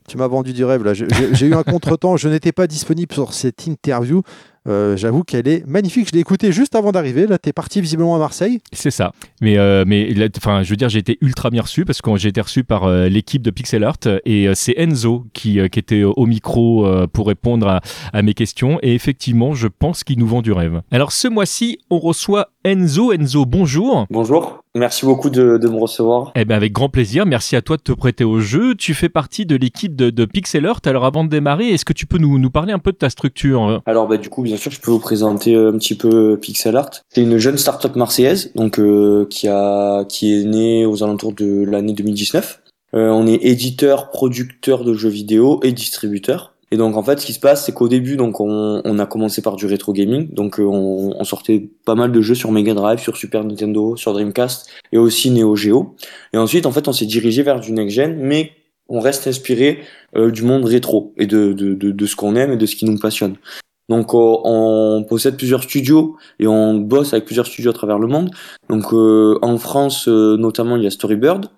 [0.08, 0.94] tu m'as vendu du rêve là.
[0.94, 4.22] J'ai eu un contretemps, je n'étais pas disponible sur cette interview.
[4.68, 6.08] Euh, J'avoue qu'elle est magnifique.
[6.08, 7.28] Je l'ai écoutée juste avant d'arriver.
[7.28, 8.60] Là, tu es parti visiblement à Marseille.
[8.72, 9.12] C'est ça.
[9.42, 12.16] Mais, euh, mais là, enfin, je veux dire, j'ai été ultra bien reçu parce que
[12.18, 15.68] j'ai été reçu par euh, l'équipe de Pixel Art et euh, c'est Enzo qui, euh,
[15.68, 17.82] qui était au micro euh, pour répondre à,
[18.14, 18.80] à mes questions.
[18.82, 20.82] Et effectivement, je pense qu'il nous vend du rêve.
[20.92, 23.12] Alors, ce mois-ci, on reçoit Enzo.
[23.12, 24.08] Enzo, bonjour.
[24.10, 26.32] Bonjour, merci beaucoup de, de me recevoir.
[26.36, 27.26] Eh ben avec grand plaisir.
[27.26, 28.76] Merci à toi de te prêter au jeu.
[28.76, 30.80] Tu fais partie de l'équipe de, de Pixel Art.
[30.86, 33.10] Alors, avant de démarrer, est-ce que tu peux nous, nous parler un peu de ta
[33.10, 36.38] structure euh Alors bah du coup bien sûr je peux vous présenter un petit peu
[36.42, 36.90] Pixel Art.
[37.10, 41.64] C'est une jeune start-up marseillaise donc euh, qui a qui est née aux alentours de
[41.66, 42.62] l'année 2019.
[42.96, 46.53] Euh, on est éditeur, producteur de jeux vidéo et distributeur.
[46.74, 49.44] Et donc en fait ce qui se passe c'est qu'au début donc on, a commencé
[49.44, 52.98] par du rétro gaming donc euh, on, sortait pas mal de jeux sur Mega Drive,
[52.98, 55.96] sur Super Nintendo, sur Dreamcast et aussi Neo Geo.
[56.34, 58.54] Et ensuite en fait on s'est dirigé vers du next gen mais
[58.90, 59.82] on reste inspiré
[60.16, 63.36] euh, du monde rétro et de, ce qu'on aime et de ce qui nous passionne.
[63.88, 68.08] Donc euh, on possède plusieurs studios et on bosse avec plusieurs studios à travers le
[68.08, 68.32] monde.
[68.72, 71.52] Donc euh, en France notamment il y a Storybird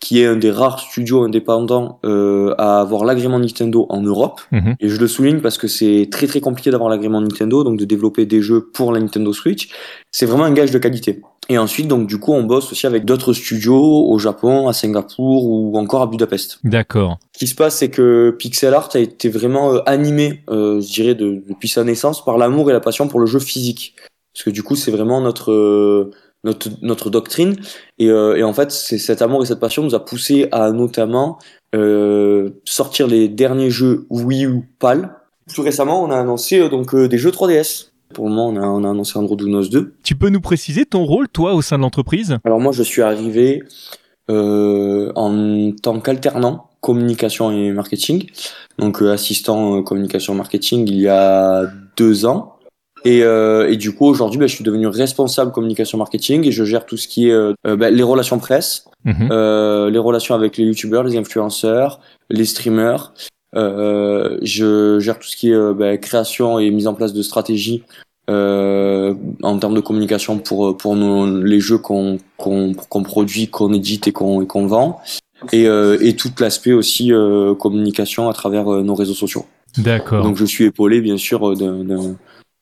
[0.00, 4.40] qui est un des rares studios indépendants euh, à avoir l'agrément Nintendo en Europe.
[4.52, 4.76] Mhm.
[4.80, 7.84] Et je le souligne parce que c'est très très compliqué d'avoir l'agrément Nintendo, donc de
[7.84, 9.68] développer des jeux pour la Nintendo Switch.
[10.12, 11.20] C'est vraiment un gage de qualité.
[11.50, 15.46] Et ensuite, donc du coup, on bosse aussi avec d'autres studios au Japon, à Singapour
[15.46, 16.58] ou encore à Budapest.
[16.64, 17.18] D'accord.
[17.34, 20.92] Ce qui se passe, c'est que Pixel Art a été vraiment euh, animé, euh, je
[20.92, 23.94] dirais, de- depuis sa naissance, par l'amour et la passion pour le jeu physique.
[24.34, 26.10] Parce que du coup, c'est vraiment notre euh,
[26.44, 27.56] notre notre doctrine.
[27.98, 30.70] Et, euh, et en fait, c'est cet amour et cette passion nous a poussé à
[30.70, 31.38] notamment
[31.74, 35.14] euh, sortir les derniers jeux Wii U PAL.
[35.52, 37.90] Plus récemment, on a annoncé euh, donc euh, des jeux 3DS.
[38.14, 39.94] Pour le moment, on a, on a annoncé Android 2.
[40.02, 42.38] Tu peux nous préciser ton rôle, toi, au sein de l'entreprise?
[42.44, 43.62] Alors moi, je suis arrivé
[44.30, 48.26] euh, en tant qu'alternant communication et marketing,
[48.78, 51.64] donc euh, assistant euh, communication marketing il y a
[51.96, 52.57] deux ans.
[53.08, 56.62] Et, euh, et du coup, aujourd'hui, bah, je suis devenu responsable communication marketing et je
[56.64, 59.28] gère tout ce qui est euh, euh, bah, les relations presse, Mhm.
[59.30, 63.14] euh, les relations avec les youtubeurs, les influenceurs, les streamers.
[63.54, 67.82] Je gère tout ce qui est bah, création et mise en place de stratégies
[68.28, 72.18] en termes de communication pour pour nos, les jeux qu'on
[73.04, 75.00] produit, qu'on édite et qu'on vend.
[75.52, 77.10] Et, et tout l'aspect aussi
[77.58, 79.46] communication à travers nos réseaux sociaux.
[79.78, 80.22] D'accord.
[80.24, 82.16] Donc je suis épaulé bien sûr d'un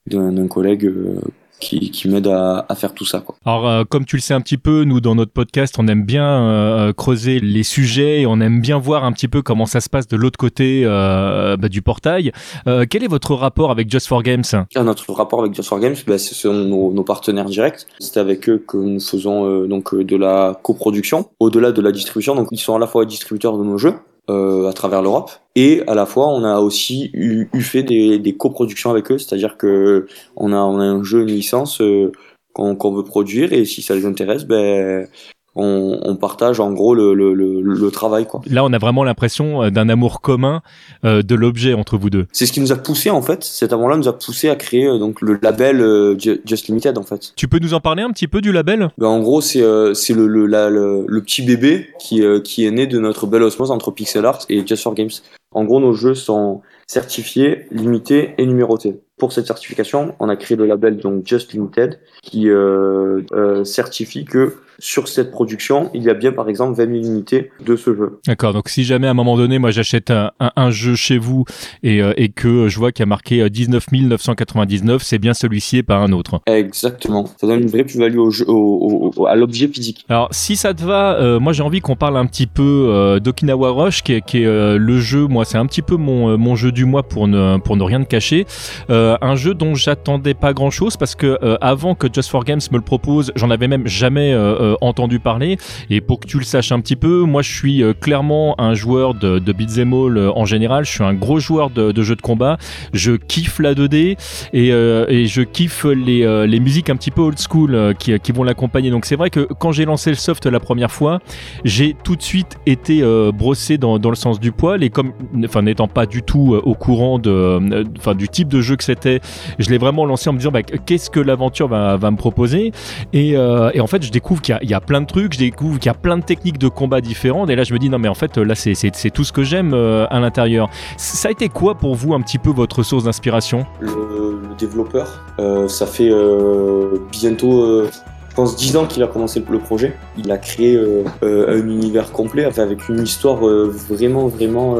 [0.06, 1.20] d'un- collègue euh,
[1.58, 3.20] qui, qui m'aide à, à faire tout ça.
[3.20, 3.34] Quoi.
[3.46, 6.04] Alors, euh, comme tu le sais un petit peu, nous, dans notre podcast, on aime
[6.04, 9.80] bien euh, creuser les sujets et on aime bien voir un petit peu comment ça
[9.80, 12.30] se passe de l'autre côté euh, bah, du portail.
[12.66, 14.44] Euh, quel est votre rapport avec Just for Games?
[14.74, 17.86] À notre rapport avec Just for Games, bah, ce sont nos, nos partenaires directs.
[18.00, 21.90] C'est avec eux que nous faisons euh, donc euh, de la coproduction, au-delà de la
[21.90, 22.34] distribution.
[22.34, 25.30] Donc ils sont à la fois distributeurs de nos jeux euh, à travers l'Europe.
[25.54, 29.18] Et à la fois on a aussi eu, eu fait des, des coproductions avec eux,
[29.18, 32.12] c'est-à-dire que on a on a un jeu, une licence euh,
[32.52, 33.52] qu'on qu'on veut produire.
[33.52, 35.08] Et si ça les intéresse, ben
[35.56, 38.40] on, on partage en gros le, le, le, le travail quoi.
[38.48, 40.62] Là, on a vraiment l'impression euh, d'un amour commun
[41.04, 42.26] euh, de l'objet entre vous deux.
[42.32, 43.42] C'est ce qui nous a poussé en fait.
[43.42, 46.96] Cet amour-là nous a poussé à créer euh, donc le label euh, Ju- Just Limited
[46.98, 47.32] en fait.
[47.36, 48.90] Tu peux nous en parler un petit peu du label?
[48.98, 52.40] Ben, en gros, c'est euh, c'est le, le, la- le, le petit bébé qui, euh,
[52.40, 55.10] qui est né de notre belle osmose entre Pixel Art et Just for Games.
[55.52, 59.00] En gros, nos jeux sont certifiés, limités et numérotés.
[59.18, 64.24] Pour cette certification, on a créé le label donc Just Limited qui euh, euh, certifie
[64.24, 67.94] que sur cette production, il y a bien par exemple 20 000 unités de ce
[67.94, 68.20] jeu.
[68.26, 71.18] D'accord, donc si jamais à un moment donné, moi j'achète un, un- un jeu chez
[71.18, 71.44] vous
[71.82, 75.34] et, euh, et que je vois qu'il y a marqué euh, 19 999, c'est bien
[75.34, 76.40] celui-ci et pas un autre.
[76.46, 77.26] Exactement.
[77.40, 80.04] Ça donne une vraie plus-value au jeu, au, au- à l'objet physique.
[80.08, 83.20] Alors si ça te va, euh, moi j'ai envie qu'on parle un petit peu euh,
[83.20, 86.30] d'Okinawa Rush, qui est, qui est, euh, le jeu, moi c'est un petit peu mon,
[86.30, 88.46] euh, mon jeu du mois pour ne, pour ne rien te cacher.
[88.90, 92.60] Euh, un jeu dont j'attendais pas grand-chose parce que euh, avant que Just for Games
[92.72, 95.56] me le propose, j'en avais même jamais euh, euh, entendu parler.
[95.90, 98.74] Et pour que tu le saches un petit peu, moi je suis euh, clairement un
[98.74, 100.84] joueur de, de beat'em all euh, en général.
[100.84, 102.58] Je suis un gros joueur de, jeux de combat.
[102.92, 104.16] Je kiffe la 2D
[104.52, 108.90] et, je kiffe les, les musiques un petit peu old school qui, qui vont l'accompagner.
[108.90, 111.20] Donc c'est vrai que quand j'ai lancé le soft la première fois,
[111.64, 113.02] j'ai tout de suite été
[113.34, 115.12] brossé dans, dans le sens du poil et comme,
[115.44, 119.20] enfin n'étant pas du tout au courant de, enfin du type de jeu que c'était,
[119.58, 122.72] je l'ai vraiment lancé en me disant bah, qu'est-ce que l'aventure va, va me proposer?
[123.12, 125.34] Et, et en fait je découvre qu'il y a- il y, a plein de trucs,
[125.34, 127.78] je découvre qu'il y a plein de techniques de combat différentes et là je me
[127.78, 130.68] dis non mais en fait là c'est tout ce que j'aime euh, à l'intérieur.
[130.96, 133.66] Ça a été quoi pour vous un petit peu votre source d'inspiration?
[133.80, 135.22] Le, développeur.
[135.38, 139.94] Euh, ça fait euh, bientôt, je pense, 10 ans qu'il a commencé le projet.
[140.16, 140.80] Il a créé
[141.22, 144.76] un univers complet avec une histoire vraiment, vraiment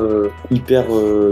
[0.51, 0.87] hyper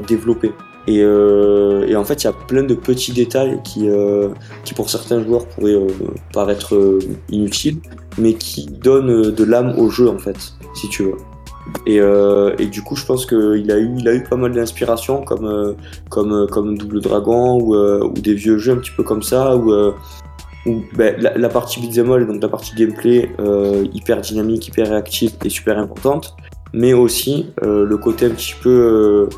[0.07, 0.53] développée.
[0.87, 4.29] Et, euh, et en fait, il y a plein de petits détails qui, euh,
[4.65, 5.89] qui pour certains joueurs pourraient euh,
[6.33, 6.99] paraître euh,
[7.31, 7.79] inutiles,
[8.19, 10.37] mais qui donnent euh, de l'âme au jeu, en fait,
[10.75, 11.17] si tu veux.
[11.87, 14.53] Et, euh, et du coup, je pense qu'il a eu, il a eu pas mal
[14.53, 15.75] d'inspiration, comme,
[16.11, 19.73] comme, comme Double Dragon ou, ou des vieux jeux un petit peu comme ça, où,
[20.67, 23.31] où ben, la, partie beat'em all, donc la partie gameplay
[23.95, 26.37] hyper dynamique, hyper réactive est super importante,
[26.75, 29.31] mais aussi le côté un petit peu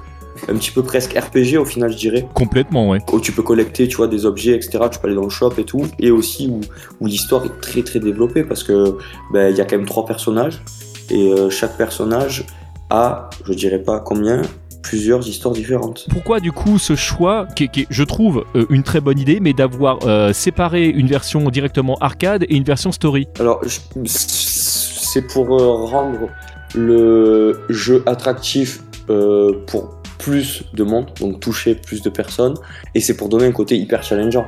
[0.49, 2.29] un petit peu presque RPG au final je dirais.
[2.35, 2.99] Complètement ouais.
[3.13, 5.53] où tu peux collecter tu vois des objets etc tu peux aller dans le shop
[5.59, 5.83] et tout.
[5.99, 6.61] Et aussi où,
[7.01, 8.97] où l'histoire est très très développée parce que
[9.33, 10.63] ben, il y a quand même trois personnages.
[11.11, 12.45] Et euh, chaque personnage
[12.91, 14.43] a je dirais pas combien
[14.83, 16.07] plusieurs histoires différentes.
[16.11, 19.41] Pourquoi du coup ce choix, qui, est- qui je trouve euh, une très bonne idée,
[19.41, 23.27] mais d'avoir euh, séparé une version directement arcade et une version story?
[23.41, 23.61] Alors,
[24.05, 25.49] c'est pour
[25.91, 26.29] rendre
[26.75, 29.97] le jeu attractif euh, pour
[30.27, 32.55] plus de monde, donc toucher plus de personnes,
[32.97, 34.47] et c'est pour donner un côté hyper challengeant.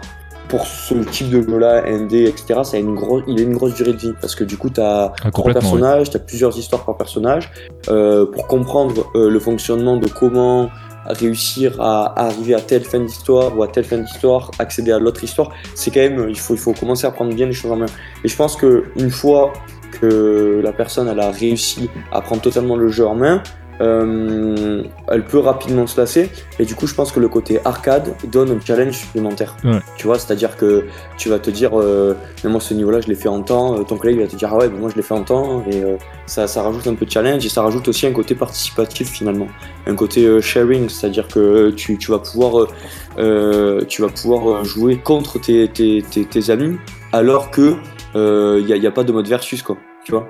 [0.48, 3.74] Pour ce type de jeu-là, ND, etc., ça a une grosse, il a une grosse
[3.74, 5.80] durée de vie parce que du coup, tu as Ah, trois complètement, ouais.
[5.80, 7.50] personnages, tu as plusieurs histoires par personnage.
[7.90, 10.70] Euh, pour comprendre euh, le fonctionnement de comment
[11.06, 15.22] réussir à arriver à telle fin d'histoire ou à telle fin d'histoire, accéder à l'autre
[15.22, 17.76] histoire, c'est quand même, il faut, il faut commencer à prendre bien les choses en
[17.76, 17.86] main.
[18.24, 19.52] Et je pense que une fois
[20.00, 23.42] que la personne elle a réussi à prendre totalement le jeu en main,
[23.80, 26.30] euh, elle peut rapidement se lasser.
[26.58, 29.56] Et du coup, je pense que le côté arcade donne un challenge supplémentaire.
[29.64, 29.78] Ouais.
[29.96, 30.84] Tu vois, c'est-à-dire que
[31.16, 33.78] tu vas te dire, euh, mais moi ce niveau-là, je l'ai fait en temps.
[33.78, 35.62] Euh, Ton collègue va te dire, ah ouais, mais moi je l'ai fait en temps.
[35.70, 38.34] Et euh, ça, ça rajoute un peu de challenge et ça rajoute aussi un côté
[38.34, 39.48] participatif finalement,
[39.86, 42.66] un côté euh, sharing, c'est-à-dire que tu, tu vas pouvoir,
[43.88, 46.78] tu vas pouvoir jouer contre tes, tes, tes, tes amis,
[47.12, 47.74] alors que
[48.14, 49.76] il n'y a, a pas de mode versus quoi.
[50.04, 50.26] Tu vois?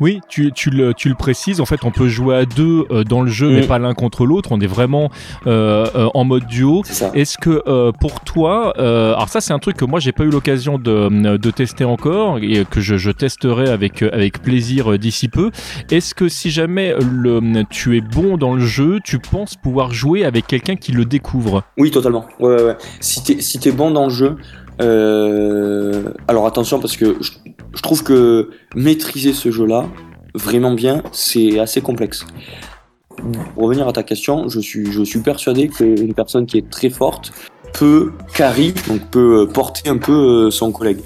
[0.00, 3.04] Oui, tu, tu, le, tu le précises, en fait on peut jouer à deux euh,
[3.04, 5.10] dans le jeu, mais pas l'un contre l'autre, on est vraiment
[5.46, 6.82] euh, euh, en mode duo.
[7.14, 10.24] Est-ce que euh, pour toi, euh, alors ça c'est un truc que moi j'ai pas
[10.24, 15.28] eu l'occasion de, de tester encore et que je, je testerai avec, avec plaisir d'ici
[15.28, 15.50] peu.
[15.90, 17.40] Est-ce que si jamais le,
[17.70, 21.62] tu es bon dans le jeu, tu penses pouvoir jouer avec quelqu'un qui le découvre?
[21.78, 22.26] Oui, totalement.
[22.40, 22.76] Ouais, ouais, ouais.
[23.00, 24.36] Si t'es si t'es bon dans le jeu,
[24.80, 27.30] euh, alors attention parce que je,
[27.74, 29.88] je trouve que maîtriser ce jeu-là
[30.34, 32.24] vraiment bien, c'est assez complexe.
[33.54, 36.88] Pour revenir à ta question, je suis je suis persuadé qu'une personne qui est très
[36.90, 37.32] forte
[37.74, 40.12] peut carry, donc peut euh, porter un peu
[40.46, 41.00] euh, son collègue.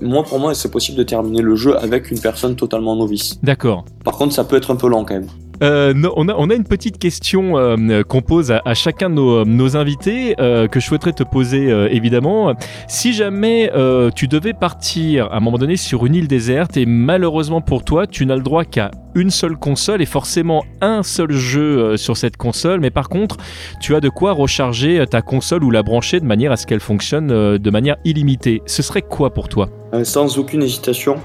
[0.00, 3.40] Moi, pour moi, c'est possible de terminer le jeu avec une personne totalement novice.
[3.42, 3.84] D'accord.
[4.04, 5.28] Par contre, ça peut être un peu lent quand même.
[5.62, 10.34] Euh, on, a, une petite question euh, qu'on pose à, chacun de nos, nos invités
[10.40, 12.54] euh, que je souhaiterais te poser euh, évidemment.
[12.88, 16.86] Si jamais euh, tu devais partir à un moment donné sur une île déserte et
[16.86, 21.30] malheureusement pour toi tu n'as le droit qu'à une seule console et forcément un seul
[21.30, 23.36] jeu euh, sur cette console, mais par contre
[23.80, 26.66] tu as de quoi recharger euh, ta console ou la brancher de manière à ce
[26.66, 28.60] qu'elle fonctionne euh, de manière illimitée.
[28.66, 29.68] Ce serait quoi pour toi?
[29.92, 31.16] Euh, sans aucune hésitation,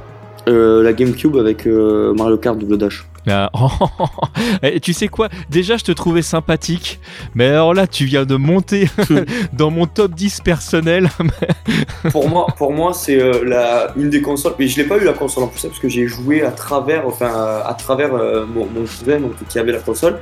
[0.48, 3.06] Euh, la GameCube avec euh, Mario Kart Double Dash.
[3.28, 3.50] Ah,
[4.64, 5.30] Et tu sais quoi?
[5.50, 7.00] Déjà, je te trouvais sympathique,
[7.36, 8.90] mais alors là, tu viens de monter
[9.54, 11.10] dans mon top 10 personnel.
[12.12, 14.54] pour moi, pour moi, c'est euh, la une des consoles.
[14.60, 17.08] Mais je l'ai pas eu la console en plus, parce que j'ai joué à travers,
[17.08, 20.20] enfin, à travers euh, mon, mon cousin donc, qui avait la console.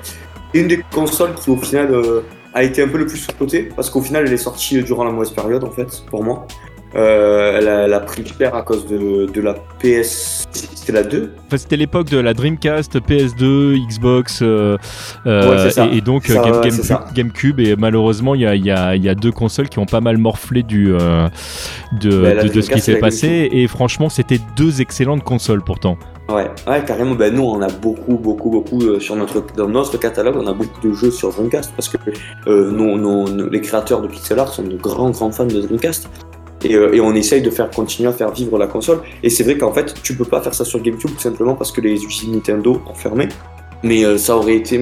[0.54, 2.22] Une des consoles qui, au final, euh,
[2.54, 5.12] a été un peu le plus sous-cotée, parce qu'au final, elle est sortie durant la
[5.12, 6.48] mauvaise période, en fait, pour moi.
[6.96, 10.46] Euh, elle, a, elle a pris cher à cause de, de la PS.
[10.52, 14.78] C'était la 2 Enfin, c'était l'époque de la Dreamcast, PS2, Xbox, euh,
[15.26, 15.86] euh, Ouais, c'est ça.
[15.92, 17.06] et, et donc Ça, Game- ouais, Game- c'est ça.
[17.14, 17.60] GameCube.
[17.60, 19.86] Et malheureusement, il y a, il y a- il y a deux consoles qui ont
[19.86, 21.28] pas mal morflé du, euh,
[22.00, 23.50] de, Bah, la de- de ce qui s'est passé.
[23.52, 25.98] Et franchement, c'était deux excellentes consoles pourtant.
[26.30, 27.16] Ouais, ouais, carrément.
[27.16, 30.54] Ben, nous, on a beaucoup, beaucoup, beaucoup euh, sur notre, dans notre catalogue, on a
[30.54, 31.98] beaucoup de jeux sur Dreamcast parce que
[32.48, 35.60] euh, nos- nos- nos- les créateurs de pixel art sont de grands, grands fans de
[35.62, 36.10] Dreamcast.
[36.64, 39.02] Et, euh, et on essaye de faire continuer à faire vivre la console.
[39.24, 41.72] Et c'est vrai qu'en fait, tu peux pas faire ça sur GameCube tout simplement parce
[41.72, 43.28] que les usines Nintendo ont fermé.
[43.84, 44.82] Mais euh, ça aurait été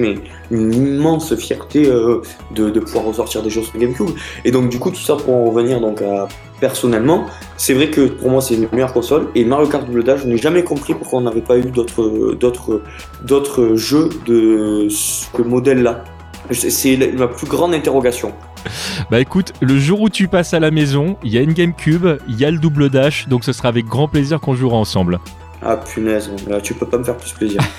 [0.50, 2.22] une immense fierté euh,
[2.54, 4.08] de, pouvoir ressortir des jeux sur GameCube.
[4.44, 6.28] Et donc, du coup, tout ça pour en revenir donc à
[6.60, 7.26] personnellement,
[7.58, 10.26] c'est vrai que pour moi c'est une meilleure console et Mario Kart Double Dash, je
[10.26, 12.80] n'ai jamais compris pourquoi on n'avait pas eu d'autres
[13.74, 16.02] jeux de ce modèle-là.
[16.52, 18.32] C'est ma plus grande interrogation.
[19.12, 22.18] Bah écoute, le jour où tu passes à la maison, il y a une GameCube,
[22.26, 25.20] il y a le double dash, donc ce sera avec grand plaisir qu'on jouera ensemble.
[25.62, 27.60] Ah punaise, là, tu peux pas me faire plus plaisir.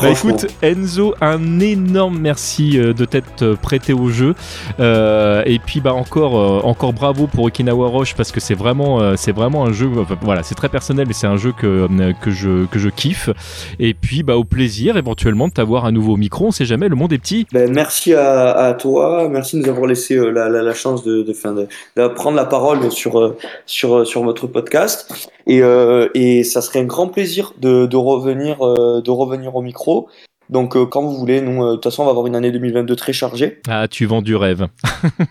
[0.00, 4.34] Bah écoute, Enzo, un énorme merci euh, de t'être euh, prêté au jeu.
[4.80, 9.30] Euh, et puis bah encore, encore bravo pour Okinawa Roche parce que c'est vraiment, c'est
[9.32, 9.88] vraiment un jeu.
[9.98, 11.86] enfin, voilà, c'est très personnel, mais c'est un jeu que
[12.20, 13.30] que je que je kiffe.
[13.78, 16.46] Et puis bah au plaisir éventuellement de t'avoir un nouveau micro.
[16.46, 17.46] On sait jamais, le monde est petit.
[17.52, 21.04] Ben, merci à, à toi, merci de nous avoir laissé euh, la, la, la chance
[21.04, 23.34] de, de, fin, de, de prendre la parole sur,
[23.66, 25.30] sur, sur votre podcast.
[25.46, 29.62] Et, euh, et ça serait un grand plaisir de, de, revenir, euh, de revenir au
[29.62, 30.08] micro.
[30.50, 32.50] Donc euh, quand vous voulez, nous, euh, de toute façon, on va avoir une année
[32.50, 33.60] 2022 très chargée.
[33.68, 34.68] Ah, tu vends du rêve.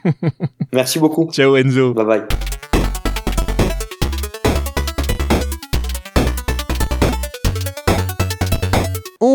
[0.74, 1.30] Merci beaucoup.
[1.32, 1.94] Ciao Enzo.
[1.94, 2.22] Bye bye.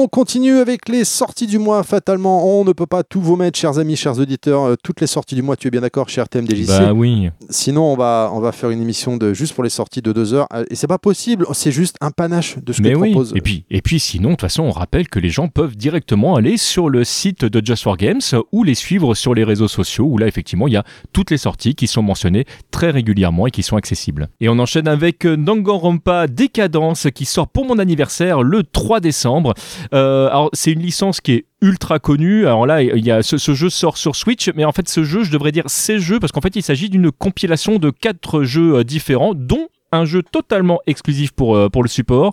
[0.06, 1.82] On continue avec les sorties du mois.
[1.82, 4.62] Fatalement, on ne peut pas tout vous mettre, chers amis, chers auditeurs.
[4.62, 7.28] Euh, Toutes les sorties du mois, tu es bien d'accord, cher TMDJC Bah oui.
[7.50, 10.32] Sinon, on va, on va faire une émission de juste pour les sorties de deux
[10.32, 10.46] heures.
[10.54, 11.44] Euh, Et c'est pas possible.
[11.54, 13.10] C'est juste un panache de ce Mais que oui.
[13.10, 13.32] propose.
[13.34, 16.36] Et puis, et puis sinon, de toute façon, on rappelle que les gens peuvent directement
[16.36, 18.20] aller sur le site de Just for Games
[18.52, 21.36] ou les suivre sur les réseaux sociaux où là, effectivement, il y a toutes les
[21.38, 24.28] sorties qui sont mentionnées très régulièrement et qui sont accessibles.
[24.40, 29.52] Et on enchaîne avec euh, Danganronpa Décadence qui sort pour mon anniversaire le 3 décembre.
[29.96, 32.46] Euh, alors, c'est une licence qui est ultra connue.
[32.46, 32.80] Alors là,
[33.22, 35.98] ce, ce jeu sort sur Switch, mais en fait, ce jeu, je devrais dire ces
[35.98, 39.65] jeux parce qu'en fait, il s'agit d'une compilation de quatre jeux euh, différents, dont
[39.96, 42.32] un jeu totalement exclusif pour, euh, pour le support.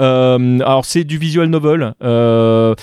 [0.00, 1.94] Euh, alors c'est du visual novel.
[2.02, 2.74] Euh,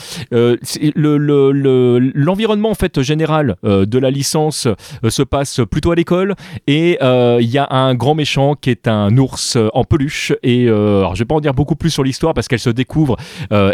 [0.95, 4.67] L'environnement en fait général de la licence
[5.07, 6.35] se passe plutôt à l'école
[6.65, 11.15] et il y a un grand méchant qui est un ours en peluche et alors
[11.15, 13.17] je vais pas en dire beaucoup plus sur l'histoire parce qu'elle se découvre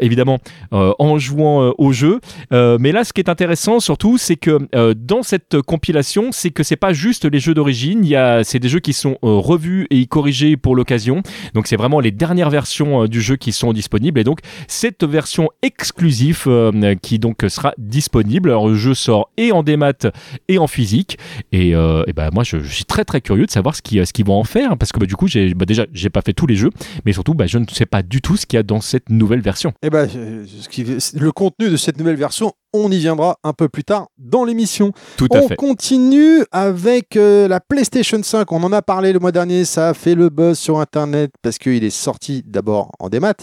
[0.01, 0.39] évidemment
[0.71, 2.19] en jouant au jeu.
[2.51, 6.75] Mais là, ce qui est intéressant surtout, c'est que dans cette compilation, c'est que c'est
[6.75, 8.03] pas juste les jeux d'origine.
[8.03, 11.21] Il y c'est des jeux qui sont revus et corrigés pour l'occasion.
[11.53, 14.19] Donc c'est vraiment les dernières versions euh, du jeu qui sont disponibles.
[14.19, 18.49] Et donc cette version exclusive euh, qui donc sera disponible.
[18.49, 20.07] Alors le jeu sort et en démat
[20.47, 21.17] et en physique.
[21.51, 24.23] Et, euh, et ben moi, je, suis très très curieux de savoir ce qu'ils ce
[24.23, 26.47] vont en faire parce que bah, du coup, j'ai bah, déjà j'ai pas fait tous
[26.47, 26.69] les jeux,
[27.05, 29.09] mais surtout, bah, je ne sais pas du tout ce qu'il y a dans cette
[29.09, 29.73] nouvelle version.
[29.83, 34.07] Eh ben, le contenu de cette nouvelle version, on y viendra un peu plus tard
[34.17, 34.91] dans l'émission.
[35.17, 35.55] Tout à On fait.
[35.55, 38.51] continue avec euh, la PlayStation 5.
[38.51, 39.65] On en a parlé le mois dernier.
[39.65, 43.33] Ça a fait le buzz sur Internet parce qu'il est sorti d'abord en démat.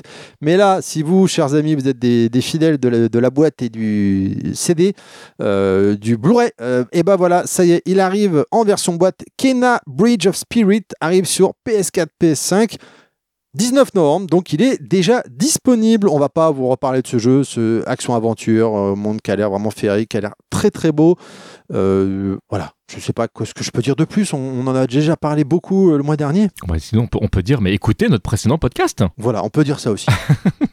[0.40, 3.30] Mais là, si vous, chers amis, vous êtes des, des fidèles de la, de la
[3.30, 4.94] boîte et du CD,
[5.40, 6.50] euh, du Blu-ray,
[6.92, 9.20] et ben voilà, ça y est, il arrive en version boîte.
[9.36, 12.76] Kena Bridge of Spirit arrive sur PS4, PS5.
[13.54, 16.08] 19 novembre, donc il est déjà disponible.
[16.08, 19.50] On va pas vous reparler de ce jeu, ce action-aventure, euh, monde qui a l'air
[19.50, 21.16] vraiment féerique, qui a l'air très très beau.
[21.72, 24.32] Euh, voilà, je sais pas ce que je peux dire de plus.
[24.34, 26.48] On, on en a déjà parlé beaucoup euh, le mois dernier.
[26.68, 29.02] Ouais, sinon, on peut, on peut dire, mais écoutez notre précédent podcast.
[29.16, 30.06] Voilà, on peut dire ça aussi.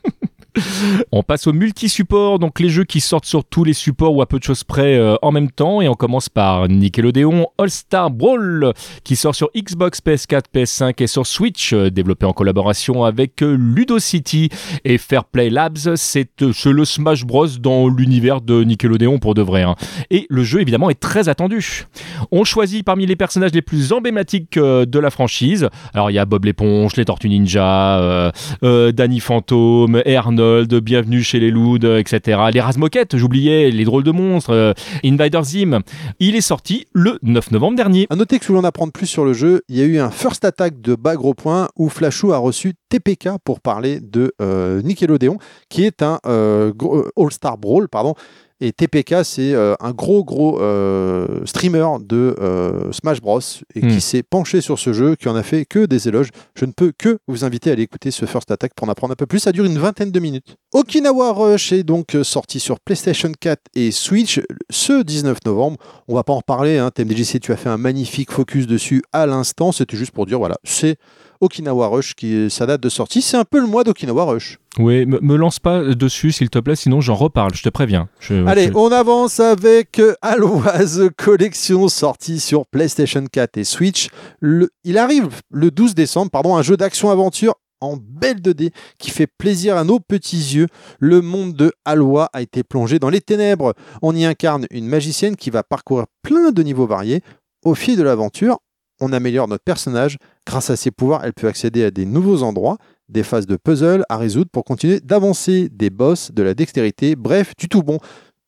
[1.12, 4.26] On passe au multi-support, donc les jeux qui sortent sur tous les supports ou à
[4.26, 5.82] peu de choses près euh, en même temps.
[5.82, 11.26] Et on commence par Nickelodeon All-Star Brawl, qui sort sur Xbox, PS4, PS5 et sur
[11.26, 14.50] Switch, euh, développé en collaboration avec euh, Ludocity
[14.86, 15.96] et Fairplay Labs.
[15.96, 19.64] C'est le Smash Bros dans l'univers de Nickelodeon pour de vrai.
[19.64, 19.76] Hein.
[20.10, 21.86] Et le jeu évidemment est très attendu.
[22.32, 25.70] On choisit parmi les personnages les plus emblématiques de la franchise.
[25.94, 28.32] Alors il y a Bob l'éponge, les Tortues Ninja,
[28.62, 30.47] Danny Phantom, Arnold
[30.82, 32.40] Bienvenue chez les Louds, etc.
[32.54, 34.74] Les Razmoquettes, j'oubliais, les drôles de monstres, euh,
[35.04, 35.82] Invader Zim.
[36.20, 38.08] Il est sorti le 9 novembre dernier.
[38.10, 39.86] À noter que si vous voulez en apprendre plus sur le jeu, il y a
[39.86, 44.00] eu un first attack de bas gros point où Flashou a reçu TPK pour parler
[44.00, 45.38] de euh, Nickelodeon,
[45.70, 46.72] qui est un euh,
[47.18, 48.16] All-Star Brawl, pardon,
[48.60, 53.40] et TPK, c'est euh, un gros, gros euh, streamer de euh, Smash Bros.
[53.76, 54.00] et qui hmm.
[54.00, 56.30] s'est penché sur ce jeu, qui en a fait que des éloges.
[56.56, 59.14] Je ne peux que vous inviter à aller écouter ce First Attack pour en apprendre
[59.14, 59.40] un peu plus.
[59.40, 60.56] Ça dure une vingtaine de minutes.
[60.74, 64.42] Okinawa Rush est donc sorti sur PlayStation 4 et Switch
[64.72, 65.78] ce 19 novembre.
[66.08, 66.80] On va pas en reparler.
[66.80, 66.90] Hein.
[66.90, 69.72] TMDJC, tu as fait un magnifique focus dessus à l'instant.
[69.72, 70.98] C'était juste pour dire, voilà, c'est
[71.42, 73.22] Okinawa Rush qui sa date de sortie.
[73.22, 74.58] C'est un peu le mois d'Okinawa Rush.
[74.80, 78.10] Oui, me, lance pas dessus s'il te plaît, sinon j'en reparle, je te préviens.
[78.46, 84.10] Allez, on avance avec Aloise Collection sortie sur PlayStation 4 et Switch.
[84.42, 89.78] il arrive le 12 décembre, pardon, un jeu d'action-aventure en belle 2D qui fait plaisir
[89.78, 90.68] à nos petits yeux.
[91.00, 93.74] Le monde de Alois a été plongé dans les ténèbres.
[94.02, 97.22] On y incarne une magicienne qui va parcourir plein de niveaux variés.
[97.64, 98.60] Au fil de l'aventure,
[99.00, 100.18] on améliore notre personnage.
[100.46, 102.78] Grâce à ses pouvoirs, elle peut accéder à des nouveaux endroits,
[103.10, 107.54] des phases de puzzle à résoudre pour continuer d'avancer, des boss, de la dextérité, bref,
[107.58, 108.00] du tout bon.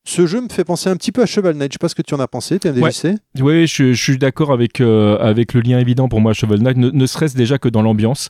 [0.05, 1.71] Ce jeu me fait penser un petit peu à Shovel Knight.
[1.71, 3.17] Je sais pas ce que tu en as pensé, TMDJC.
[3.41, 7.05] Oui, je, suis d'accord avec, euh, avec le lien évident pour moi Shovel Knight, ne,
[7.05, 8.29] serait-ce déjà que dans l'ambiance.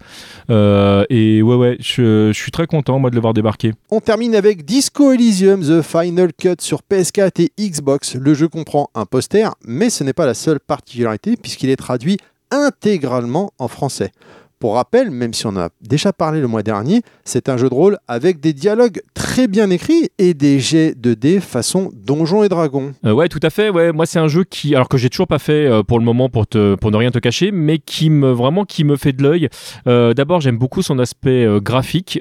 [0.49, 3.71] Euh, et ouais, ouais, je, je, suis très content, moi, de le voir débarquer.
[3.91, 8.15] On termine avec Disco Elysium, The Final Cut sur PS4 et Xbox.
[8.15, 12.17] Le jeu comprend un poster, mais ce n'est pas la seule particularité, puisqu'il est traduit
[12.51, 14.11] intégralement en français.
[14.59, 17.73] Pour rappel, même si on a déjà parlé le mois dernier, c'est un jeu de
[17.73, 22.49] rôle avec des dialogues très bien écrits et des jets de dés façon Donjons et
[22.49, 22.91] Dragons.
[23.05, 23.69] Euh, ouais, tout à fait.
[23.69, 26.03] Ouais, moi c'est un jeu qui, alors que j'ai toujours pas fait euh, pour le
[26.03, 29.13] moment pour te, pour ne rien te cacher, mais qui me vraiment qui me fait
[29.13, 29.47] de l'œil.
[29.87, 32.19] Euh, d'abord, j'aime beaucoup son aspect graphique,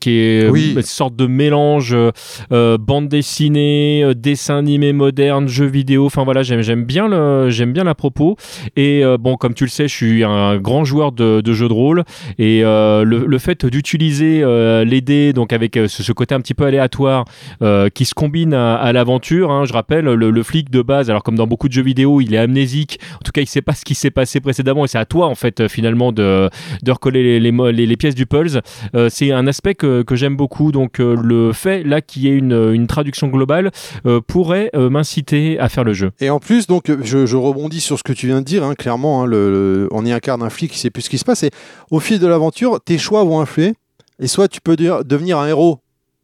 [0.00, 1.96] qui est une sorte de mélange
[2.50, 6.04] bande dessinée, dessin animé moderne, jeu vidéo.
[6.04, 8.36] Enfin voilà, j'aime j'aime bien le j'aime bien la propos.
[8.76, 11.72] Et bon, comme tu le sais, je suis un grand joueur de de, jeu de
[11.72, 12.04] rôle.
[12.38, 16.54] Et euh, le, fait d'utiliser euh, les dés donc avec euh, ce, côté un petit
[16.54, 17.24] peu aléatoire
[17.94, 21.46] qui se combine à, l'aventure hein, je rappelle le, flic de base alors comme dans
[21.46, 23.00] beaucoup de jeux vidéo il est amnésique.
[23.16, 25.26] En tout cas il sait pas ce qui s'est passé précédemment et c'est à toi
[25.26, 26.48] en fait finalement de,
[26.82, 28.58] de recoller les, pièces du pulse
[29.08, 30.72] c'est un aspect que, j'aime beaucoup.
[30.72, 33.70] Donc le fait là qu'il y ait une, traduction globale
[34.26, 36.10] pourrait m'inciter à faire le jeu.
[36.20, 39.24] Et en plus donc je, rebondis sur ce que tu viens de dire hein, clairement
[39.24, 39.30] hein,
[39.90, 41.50] on y incarne un flic qui sait plus ce qui se Et
[41.90, 43.74] au fil de l'aventure, tes choix vont influer.
[44.20, 45.80] Et soit tu peux devenir un héros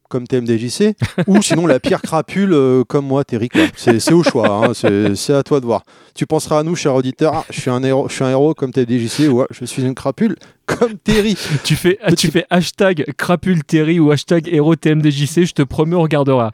[0.09, 0.94] comme TMDJC,
[1.26, 3.48] ou sinon la pire crapule euh, comme moi, Terry.
[3.76, 4.72] C'est au choix, hein.
[4.74, 5.82] c'est à toi de voir.
[6.14, 8.55] Tu penseras à nous, cher auditeur, ah, je, suis un héros, je suis un héros
[8.55, 10.36] comme TMDJC, ou je suis une crapule
[10.66, 11.36] comme Terry.
[11.64, 16.02] tu fais, tu fais hashtag crapule Terry ou hashtag héros TMDJC, je te promets, on
[16.02, 16.52] regardera.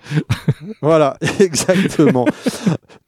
[0.82, 2.26] voilà, exactement.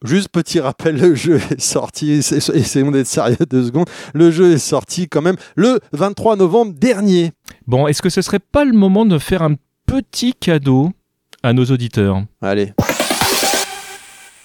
[0.04, 4.58] Juste petit rappel, le jeu est sorti, essayons d'être sérieux deux secondes, le jeu est
[4.58, 7.32] sorti quand même le 23 novembre dernier.
[7.66, 9.71] Bon, est-ce que ce serait pas le moment de faire un petit
[10.40, 10.90] cadeau
[11.42, 12.22] à nos auditeurs.
[12.40, 12.72] Allez.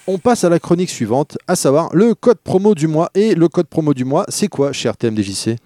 [0.08, 3.10] On passe à la chronique suivante, à savoir le code promo du mois.
[3.14, 5.58] Et le code promo du mois, c'est quoi, cher TMDJC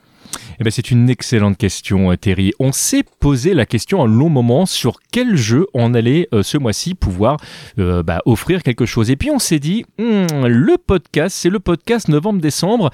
[0.60, 2.54] eh ben, c'est une excellente question, euh, Terry.
[2.60, 6.58] On s'est posé la question un long moment sur quel jeu on allait euh, ce
[6.58, 7.38] mois-ci pouvoir
[7.80, 9.10] euh, bah, offrir quelque chose.
[9.10, 12.90] Et puis on s'est dit, hmm, le podcast, c'est le podcast novembre-décembre.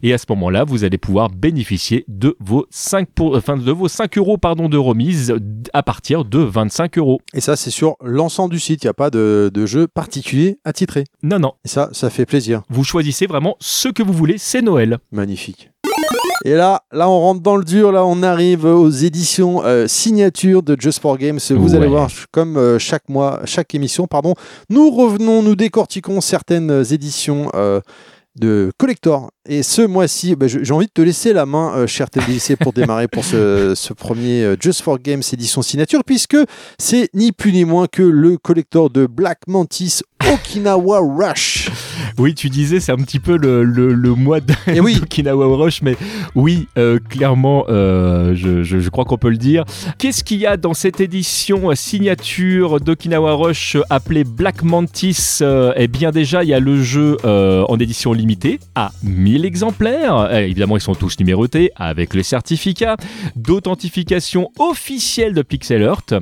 [0.03, 3.87] Et à ce moment-là, vous allez pouvoir bénéficier de vos 5, pour, enfin, de vos
[3.87, 5.33] 5 euros pardon, de remise
[5.73, 7.19] à partir de 25 euros.
[7.33, 8.83] Et ça, c'est sur l'ensemble du site.
[8.83, 11.05] Il n'y a pas de, de jeu particulier attitré.
[11.23, 11.53] Non, non.
[11.65, 12.61] Et ça, ça fait plaisir.
[12.69, 14.99] Vous choisissez vraiment ce que vous voulez, c'est Noël.
[15.11, 15.72] Magnifique.
[16.45, 17.91] Et là, là, on rentre dans le dur.
[17.91, 21.39] Là, on arrive aux éditions euh, signature de Just for Games.
[21.49, 21.77] Vous Ouais.
[21.77, 24.33] allez voir, comme euh, chaque mois, chaque émission, pardon,
[24.69, 27.79] nous revenons, nous décortiquons certaines éditions euh,
[28.35, 29.29] de collector.
[29.47, 32.73] Et ce mois-ci, bah, j'ai envie de te laisser la main, euh, cher TDC, pour
[32.73, 36.37] démarrer pour ce, ce premier euh, Just for Games édition signature, puisque
[36.79, 41.69] c'est ni plus ni moins que le collector de Black Mantis Okinawa Rush.
[42.17, 44.39] Oui, tu disais, c'est un petit peu le, le, le mois
[44.79, 44.95] oui.
[44.99, 45.95] d'Okinawa Rush, mais
[46.35, 49.63] oui, euh, clairement, euh, je, je- je crois qu'on peut le dire.
[49.97, 55.39] Qu'est-ce qu'il y a dans cette édition signature d'Okinawa Rush appelée Black Mantis?
[55.41, 59.45] Euh, Eh bien, déjà, il y a le jeu euh, en édition limitée à 1000
[59.45, 60.31] exemplaires.
[60.33, 62.95] Évidemment, ils sont tous numérotés avec le certificat
[63.35, 66.13] d'authentification officielle de Pixel Earth.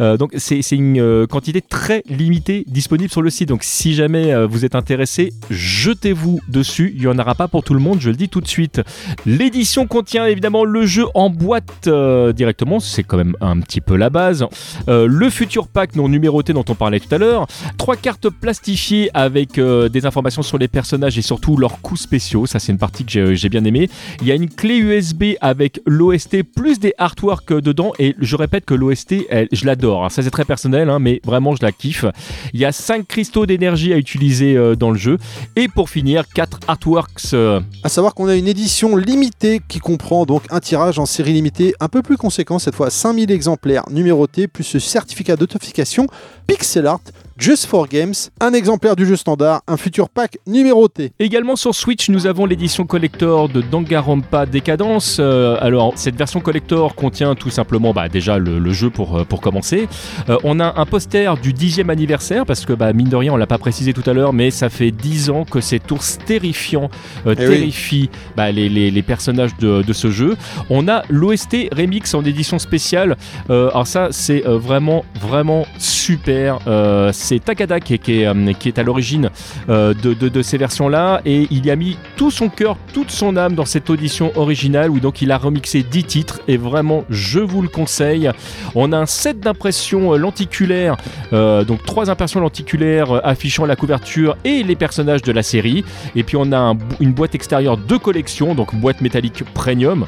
[0.00, 3.43] Donc, c'est c'est une quantité très limitée disponible sur le site.
[3.46, 6.92] Donc, si jamais euh, vous êtes intéressé, jetez-vous dessus.
[6.94, 8.80] Il n'y en aura pas pour tout le monde, je le dis tout de suite.
[9.26, 13.96] L'édition contient évidemment le jeu en boîte euh, directement, c'est quand même un petit peu
[13.96, 14.46] la base.
[14.88, 17.46] Euh, le futur pack non numéroté dont on parlait tout à l'heure.
[17.78, 22.46] Trois cartes plastifiées avec des informations sur les personnages et surtout leurs coups spéciaux.
[22.46, 23.88] Ça, c'est une partie que j'ai bien aimé.
[24.20, 27.92] Il y a une clé USB avec l'OST plus des artworks dedans.
[27.98, 30.10] Et je répète que l'OST, je l'adore.
[30.10, 32.04] Ça, c'est très personnel, hein, mais vraiment, je la kiffe.
[32.52, 35.18] Il y a 5 cristaux d'énergie à utiliser euh, dans le jeu.
[35.56, 37.34] Et pour finir, 4 artworks.
[37.34, 41.32] euh, À savoir qu'on a une édition limitée qui comprend donc un tirage en série
[41.32, 46.06] limitée un peu plus conséquent, cette fois 5000 exemplaires numérotés, plus ce certificat d'authentification
[46.46, 47.00] Pixel Art
[47.36, 51.10] Just for Games, un exemplaire du jeu standard, un futur pack numéroté.
[51.18, 55.16] Également sur Switch, nous avons l'édition collector de Danganronpa Décadence.
[55.18, 59.24] Euh, alors, cette version collector contient tout simplement bah, déjà le, le jeu pour, euh,
[59.24, 59.88] pour commencer.
[60.28, 63.36] Euh, on a un poster du 10e anniversaire, parce que bah, mine de rien, on
[63.36, 66.88] l'a pas précisé tout à l'heure, mais ça fait 10 ans que ces ours terrifiants
[67.26, 67.54] euh, Eh oui.
[67.56, 70.36] terrifient bah, les, les- les personnages de, de ce jeu.
[70.70, 73.16] On a l'OST remix en édition spéciale.
[73.48, 76.60] Alors ça, c'est vraiment, vraiment super.
[76.68, 79.30] Euh, c'est Takada qui est, euh, à l'origine
[79.70, 83.64] euh, de, ces versions-là et il a mis tout son cœur, toute son âme dans
[83.64, 87.68] cette audition originale où donc il a remixé 10 titres et vraiment je vous le
[87.68, 88.30] conseille.
[88.74, 90.96] On a un set d'impressions euh, lenticulaires,
[91.32, 96.36] donc trois impressions lenticulaires affichant la couverture et les personnages de la série et puis
[96.36, 100.04] on a une boîte extérieure de collection, donc boîte métallique premium.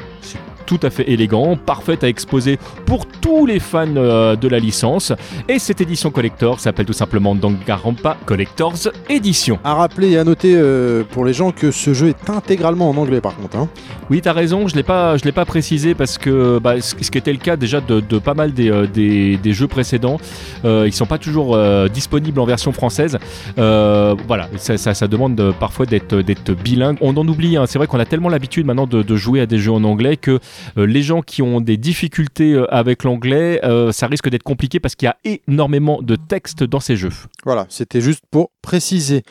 [0.67, 5.13] Tout à fait élégant, parfaite à exposer pour tous les fans euh, de la licence.
[5.49, 9.59] Et cette édition collector s'appelle tout simplement Danganronpa Collectors Edition.
[9.65, 12.97] À rappeler et à noter euh, pour les gens que ce jeu est intégralement en
[12.97, 13.57] anglais par contre.
[13.57, 13.69] hein.
[14.11, 17.19] Oui, t'as raison, je l'ai pas, je l'ai pas précisé parce que bah, ce qui
[17.19, 20.19] était le cas déjà de, de pas mal des, euh, des, des jeux précédents,
[20.65, 21.57] euh, ils sont pas toujours
[21.89, 23.19] disponibles en version française.
[23.57, 26.97] Voilà, ça, ça, ça demande parfois d'être d'être bilingue.
[27.01, 29.47] On en oublie, hein, c'est vrai qu'on a tellement l'habitude maintenant de, de jouer à
[29.47, 30.41] des jeux en anglais que
[30.77, 34.95] les gens qui ont des difficultés euh, avec l'anglais, euh, ça risque d'être compliqué parce
[34.95, 35.17] qu'il y a
[35.49, 37.13] énormément de texte dans ces jeux.
[37.45, 39.23] Voilà, c'était juste pour préciser.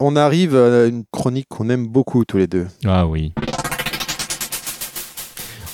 [0.00, 2.66] On arrive à une chronique qu'on aime beaucoup tous les deux.
[2.84, 3.32] Ah oui.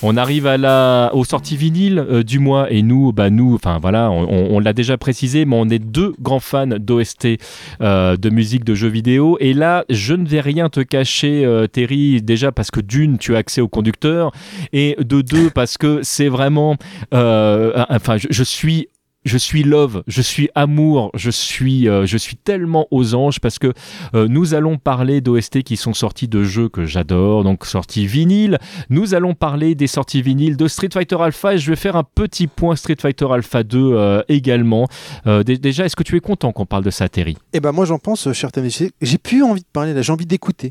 [0.05, 3.79] On arrive à la, aux sorties vinyles euh, du mois et nous, bah nous, enfin
[3.81, 7.39] voilà, on, l'a déjà précisé, mais on est deux grands fans d'OST,
[7.81, 9.37] euh, de musique, de jeux vidéo.
[9.41, 13.37] Et là, je ne vais rien te cacher, euh, Terry, déjà parce que d'une, tu
[13.37, 14.33] as accès au conducteur,
[14.73, 16.77] et de deux, parce que c'est vraiment,
[17.13, 18.89] enfin, je suis
[19.25, 23.59] je suis love, je suis amour, je suis, euh, je suis tellement aux anges parce
[23.59, 23.73] que
[24.15, 28.59] euh, nous allons parler d'OST qui sont sortis de jeux que j'adore, donc sortis vinyle.
[28.91, 32.05] Nous allons parler des sorties vinyles de Street Fighter Alpha et je vais faire un
[32.05, 34.89] petit point Street Fighter Alpha 2 euh, également.
[35.27, 37.37] Euh, dé- déjà, est-ce que tu es content qu'on parle de ça, Terry?
[37.53, 40.27] Et ben moi j'en pense, cher TMDC, j'ai plus envie de parler là, j'ai envie
[40.27, 40.71] d'écouter.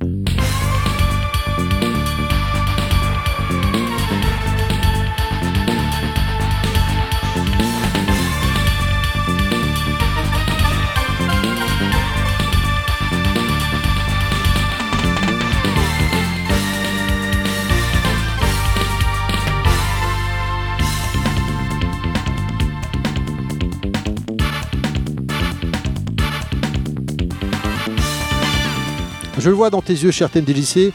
[29.42, 30.92] Je le vois dans tes yeux, cher TMDJC,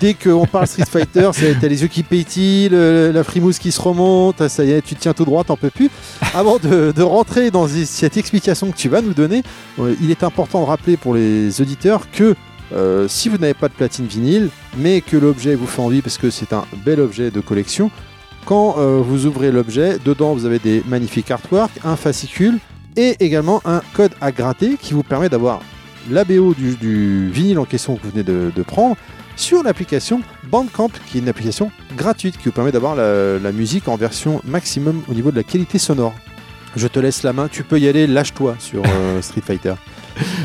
[0.00, 1.30] dès qu'on parle Street Fighter,
[1.60, 4.94] t'as les yeux qui pétillent, le- la frimousse qui se remonte, ça y est, tu
[4.96, 5.88] te tiens tout droit, t'en peux plus.
[6.34, 9.42] Avant de, de rentrer dans cette explication que tu vas nous donner,
[9.78, 12.34] euh, il est important de rappeler pour les auditeurs que
[12.74, 16.18] euh, si vous n'avez pas de platine vinyle, mais que l'objet vous fait envie parce
[16.18, 17.92] que c'est un bel objet de collection,
[18.44, 22.58] quand euh, vous ouvrez l'objet, dedans vous avez des magnifiques artworks, un fascicule
[22.96, 25.60] et également un code à gratter qui vous permet d'avoir
[26.10, 28.96] la BO du, vinyle en question que vous venez de, prendre
[29.36, 33.88] sur l'application Bandcamp, qui est une application gratuite qui vous permet d'avoir la, la musique
[33.88, 36.14] en version maximum au niveau de la qualité sonore.
[36.76, 39.74] Je te laisse la main, tu peux y aller, lâche-toi sur euh, Street Fighter.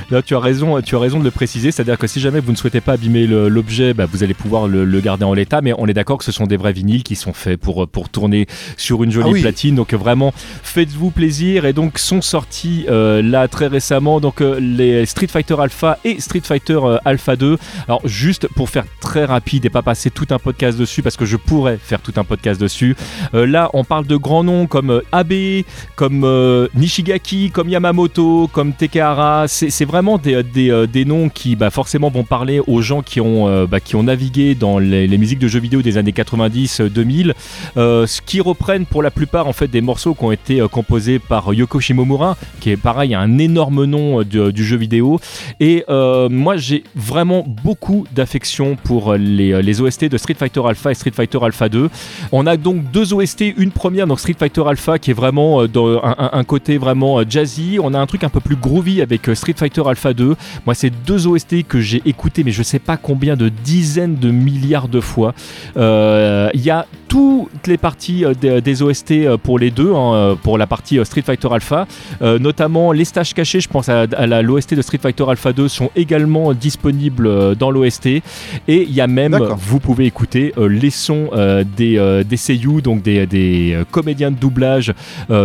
[0.10, 2.52] Là, tu as raison, tu as raison de le préciser, c'est-à-dire que si jamais vous
[2.52, 5.74] ne souhaitez pas abîmer l'objet, bah, vous allez pouvoir le, le garder en l'état, mais
[5.78, 8.48] on est d'accord que ce sont des vrais vinyles qui sont faits pour, pour tourner
[8.78, 9.42] sur une jolie Ah oui.
[9.42, 14.60] platine, donc vraiment faites-vous plaisir et donc sont sortis euh, là très récemment donc euh,
[14.60, 17.58] les Street Fighter Alpha et Street Fighter euh, Alpha 2.
[17.88, 21.26] Alors juste pour faire très rapide et pas passer tout un podcast dessus parce que
[21.26, 22.96] je pourrais faire tout un podcast dessus.
[23.34, 25.64] là, on parle de grands noms comme Abe,
[25.96, 29.48] comme Nishigaki, comme Yamamoto, comme Tekehara.
[29.70, 33.22] C'est vraiment des, des, euh, des noms qui bah, forcément vont parler aux gens qui
[33.22, 37.34] ont, euh, bah, navigué dans les, musiques de jeux vidéo des années 90-2000,
[37.78, 40.68] euh, ce qui reprennent pour la plupart en fait des morceaux qui ont été euh,
[40.68, 45.20] composés par Yoko Shimomura, qui est pareil un énorme nom euh, du, jeu vidéo.
[45.60, 50.96] Et euh, moi j'ai vraiment beaucoup d'affection pour les, OST de Street Fighter Alpha et
[50.96, 51.90] Street Fighter Alpha 2.
[52.32, 55.68] On a donc deux OST, une première donc Street Fighter Alpha qui est vraiment euh,
[55.68, 57.78] dans un, côté vraiment euh, jazzy.
[57.82, 60.36] On a un truc un peu plus groovy avec euh, Street Fighter Alpha 2.
[60.66, 64.32] Moi, c'est deux OST que j'ai écouté, mais je sais pas combien de dizaines de
[64.32, 65.34] milliards de fois.
[65.78, 69.94] Euh, Il y a toutes les parties euh, des, des OST euh, pour les deux,
[69.94, 71.86] hein, pour la partie Street Fighter Alpha,
[72.22, 73.60] euh, notamment les stages cachés.
[73.60, 74.06] Je pense à,
[74.42, 78.06] l'OST de Street Fighter Alpha 2 sont également disponibles dans l'OST.
[78.06, 78.24] Et
[78.68, 81.30] il y a même, vous pouvez écouter euh, les sons
[81.76, 84.94] des, des seiyuu, donc des, des, comédiens de doublage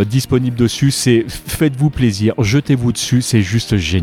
[0.07, 0.91] disponibles dessus.
[0.91, 3.96] C'est faites-vous plaisir, jetez-vous dessus, c'est juste génial.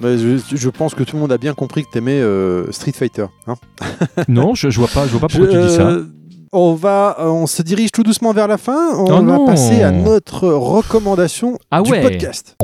[0.00, 2.92] Bah, je, je pense que tout le monde a bien compris que t'aimais euh, Street
[2.92, 3.26] Fighter.
[3.46, 3.54] hein.
[4.28, 5.88] non, je, je vois pas, je vois pas pourquoi Je- tu dis ça.
[5.88, 6.04] euh,
[6.52, 8.90] On va, euh, on se dirige tout doucement vers la fin.
[8.96, 9.46] On Oh va non.
[9.46, 12.00] passer à notre recommandation Ah du ouais.
[12.02, 12.56] podcast.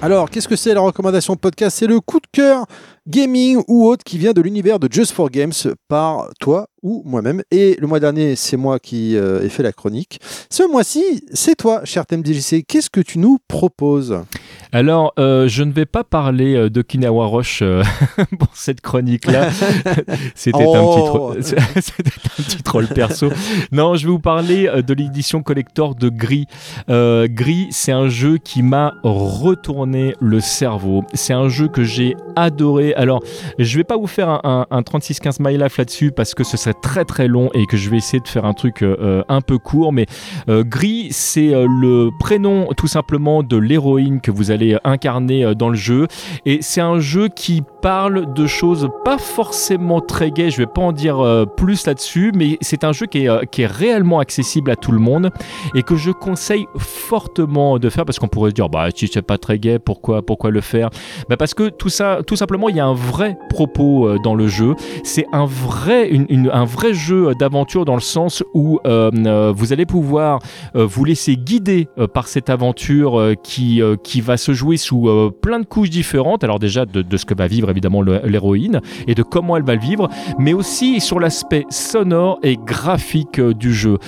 [0.00, 1.76] Alors, qu'est-ce que c'est la recommandation de podcast?
[1.78, 2.66] C'est le coup de cœur
[3.06, 5.52] gaming ou autre qui vient de l'univers de Just for Games
[5.88, 7.42] par toi ou moi-même.
[7.50, 10.20] Et le mois dernier, c'est moi qui euh, ai fait la chronique.
[10.50, 12.64] Ce mois-ci, c'est toi, cher TMDJC.
[12.66, 14.18] Qu'est-ce que tu nous proposes?
[14.74, 17.82] Alors, euh, je ne vais pas parler euh, d'Okinawa Rush euh,
[18.38, 19.50] pour cette chronique-là.
[20.34, 21.32] C'était un petit Oh.
[21.36, 23.28] un petit troll perso.
[23.70, 26.46] Non, je vais vous parler de l'édition collector de Gris.
[26.88, 31.04] Gris, c'est un jeu qui m'a retourné le cerveau.
[31.12, 32.91] C'est un jeu que j'ai adoré.
[32.96, 33.22] Alors,
[33.58, 36.56] je vais pas vous faire un, un, un 36-15 My Life là-dessus parce que ce
[36.56, 39.22] serait très très long et que je vais essayer de faire un truc euh, euh,
[39.28, 39.92] un peu court.
[39.92, 40.06] Mais
[40.48, 45.76] euh, Gris, c'est le prénom tout simplement de l'héroïne que vous allez incarner dans le
[45.76, 46.06] jeu.
[46.46, 50.82] Et c'est un jeu qui parle de choses pas forcément très gaies, je vais pas
[50.82, 54.76] en dire plus là-dessus, mais c'est un jeu qui est, qui est réellement accessible à
[54.76, 55.30] tout le monde
[55.74, 59.22] et que je conseille fortement de faire parce qu'on pourrait se dire bah si c'est
[59.22, 60.90] pas très gai, pourquoi, pourquoi le faire?
[61.28, 64.34] Bah Parce que tout ça, tout simplement, il y a un vrai propos euh, dans
[64.34, 64.74] le jeu.
[65.04, 66.10] C'est un vrai,
[66.52, 70.40] un vrai jeu d'aventure dans le sens où euh, euh, vous allez pouvoir
[70.74, 75.08] vous laisser guider par cette aventure qui, qui va se jouer sous
[75.40, 76.44] plein de couches différentes.
[76.44, 79.80] Alors déjà de, ce que va vivre évidemment l'héroïne et de comment elle va le
[79.80, 80.08] vivre,
[80.38, 83.98] mais aussi sur l'aspect sonore et graphique du jeu.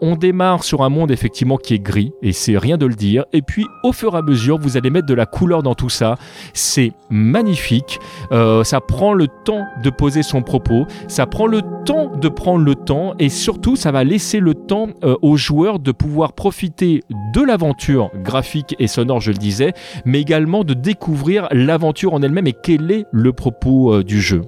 [0.00, 3.24] On démarre sur un monde effectivement qui est gris et c'est rien de le dire.
[3.32, 5.90] Et puis au fur et à mesure, vous allez mettre de la couleur dans tout
[5.90, 6.16] ça.
[6.52, 7.98] C'est magnifique.
[8.32, 10.86] Euh, ça prend le temps de poser son propos.
[11.08, 14.88] Ça prend le temps de prendre le temps et surtout ça va laisser le temps
[15.04, 17.02] euh, aux joueurs de pouvoir profiter
[17.34, 19.72] de l'aventure graphique et sonore, je le disais,
[20.04, 24.42] mais également de découvrir l'aventure en elle-même et quel est le propos euh, du jeu.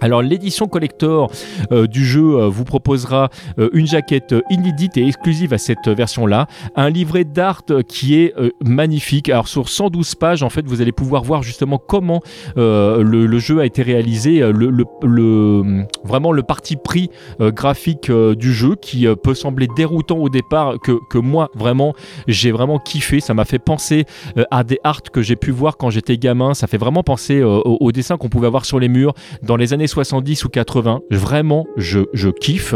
[0.00, 1.30] Alors l'édition collector
[1.72, 6.46] euh, du jeu euh, vous proposera euh, une jaquette inédite et exclusive à cette version-là,
[6.74, 8.34] un livret d'art qui est
[8.64, 9.28] magnifique.
[9.28, 12.20] Alors sur 112 pages, en fait, vous allez pouvoir voir justement comment
[12.56, 19.34] le, jeu a été réalisé, le, vraiment le parti pris graphique du jeu qui peut
[19.34, 21.94] sembler déroutant au départ, que, que moi vraiment
[22.28, 23.20] j'ai vraiment kiffé.
[23.20, 24.04] Ça m'a fait penser
[24.50, 26.54] à des arts que j'ai pu voir quand j'étais gamin.
[26.54, 29.85] Ça fait vraiment penser aux dessins qu'on pouvait avoir sur les murs dans les années
[29.86, 31.00] 70 ou 80.
[31.10, 32.74] Vraiment, je, kiffe.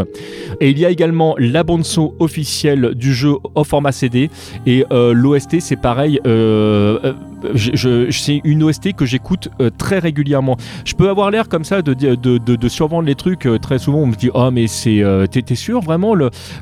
[0.61, 4.31] Et il y a également la bande-son officielle du jeu au format CD.
[4.67, 6.21] Et euh, l'OST, c'est pareil.
[6.27, 9.49] euh, euh, c'est une OST que j'écoute
[9.79, 10.57] très régulièrement.
[10.85, 13.49] Je peux avoir l'air comme ça de, survendre les trucs.
[13.63, 15.03] très souvent, on me dit Oh, mais c'est.
[15.31, 16.15] T'es sûr vraiment.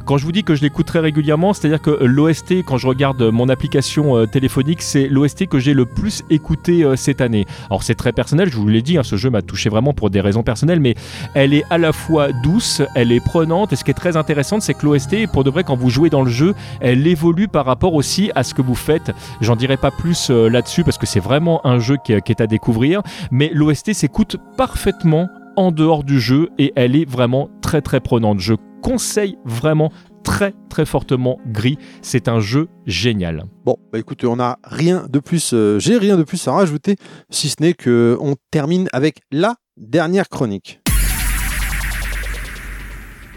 [0.05, 3.23] Quand je vous dis que je l'écoute très régulièrement, c'est-à-dire que l'OST, quand je regarde
[3.23, 7.47] mon application téléphonique, c'est l'OST que j'ai le plus écouté cette année.
[7.71, 10.11] Alors, c'est très personnel, je vous l'ai dit, hein, ce jeu m'a touché vraiment pour
[10.11, 10.95] des raisons personnelles, mais
[11.35, 14.61] elle est à la fois douce, elle est prenante, et ce qui est très intéressant,
[14.61, 17.65] c'est que l'OST, pour de vrai, quand vous jouez dans le jeu, elle évolue par
[17.65, 19.13] rapport aussi à ce que vous faites.
[19.41, 22.41] J'en dirai pas plus euh, là-dessus parce que c'est vraiment un jeu qui, qui est
[22.41, 27.83] à découvrir, mais l'OST s'écoute parfaitement en dehors du jeu et elle est vraiment très
[27.83, 28.39] très prenante.
[28.39, 29.91] Je conseille vraiment
[30.23, 31.79] très très fortement Gris.
[32.03, 33.45] C'est un jeu génial.
[33.65, 36.97] Bon, bah écoute, on n'a rien de plus, euh, j'ai rien de plus à rajouter,
[37.31, 40.81] si ce n'est que on termine avec la dernière chronique.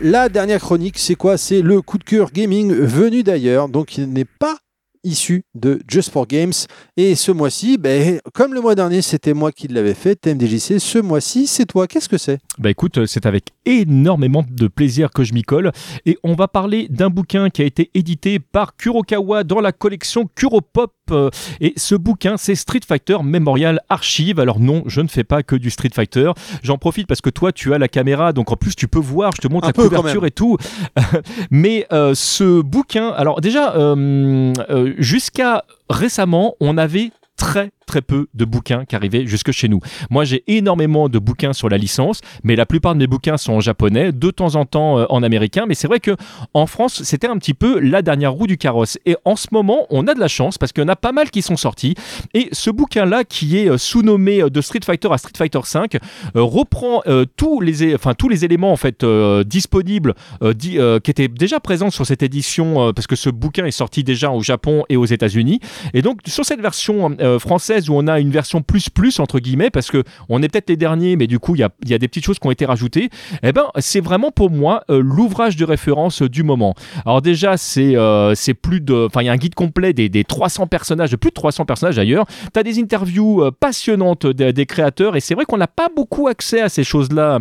[0.02, 1.38] La dernière chronique, c'est quoi?
[1.38, 4.58] C'est le coup de cœur gaming venu d'ailleurs, donc il n'est pas
[5.04, 6.54] issu de Just for Games.
[6.98, 11.00] Et ce mois-ci, ben, comme le mois dernier, c'était moi qui l'avais fait, TMDJC, ce
[11.00, 11.88] mois-ci, c'est toi.
[11.88, 12.40] Qu'est-ce que c'est?
[12.58, 15.72] Bah écoute, euh, c'est avec énormément de plaisir que je m'y colle
[16.06, 20.28] et on va parler d'un bouquin qui a été édité par Kurokawa dans la collection
[20.36, 21.30] Kuropop euh,
[21.60, 24.40] et ce bouquin c'est Street Fighter Memorial Archive.
[24.40, 26.32] Alors non, je ne fais pas que du Street Fighter.
[26.64, 29.32] J'en profite parce que toi tu as la caméra donc en plus tu peux voir,
[29.36, 30.58] je te montre Un la couverture et tout.
[31.52, 38.28] Mais euh, ce bouquin, alors déjà euh, euh, jusqu'à récemment, on avait très très peu
[38.34, 39.82] de bouquins qui arrivaient jusque chez nous.
[40.10, 43.52] Moi, j'ai énormément de bouquins sur la licence, mais la plupart de mes bouquins sont
[43.52, 45.66] en japonais, de temps en temps euh, en américain.
[45.68, 46.16] Mais c'est vrai que
[46.54, 48.98] en France, c'était un petit peu la dernière roue du carrosse.
[49.06, 51.12] Et en ce moment, on a de la chance parce qu'il y en a pas
[51.12, 51.96] mal qui sont sortis.
[52.34, 55.96] Et ce bouquin-là, qui est euh, sous-nommé euh, de Street Fighter à Street Fighter 5,
[55.96, 56.00] euh,
[56.36, 57.02] reprend
[57.36, 59.06] tous les, enfin tous les éléments en fait
[59.46, 60.14] disponibles
[60.60, 64.42] qui étaient déjà présents sur cette édition parce que ce bouquin est sorti déjà au
[64.42, 65.60] Japon et aux États-Unis.
[65.94, 69.70] Et donc sur cette version française où on a une version plus plus entre guillemets
[69.70, 72.26] parce que on est peut-être les derniers, mais du coup il y a, des petites
[72.26, 73.10] choses qui ont été rajoutées.
[73.44, 76.76] Eh ben c'est vraiment pour moi euh, l'ouvrage de référence euh, du moment.
[77.06, 80.10] Alors déjà c'est euh, c'est plus de, enfin il y a un guide complet des,
[80.10, 82.26] des, 300 personnages, de plus de 300 personnages d'ailleurs.
[82.54, 86.70] T'as des interviews passionnantes des, créateurs et c'est vrai qu'on n'a pas beaucoup accès à
[86.70, 87.40] ces choses là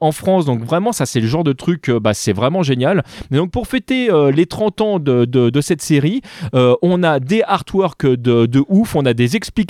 [0.00, 0.44] en France.
[0.44, 3.04] Donc vraiment ça c'est le genre de truc, bah, c'est vraiment génial.
[3.30, 6.22] Et donc pour fêter les 30 ans de, cette série,
[6.52, 9.61] on a des artworks de ouf, on a des explications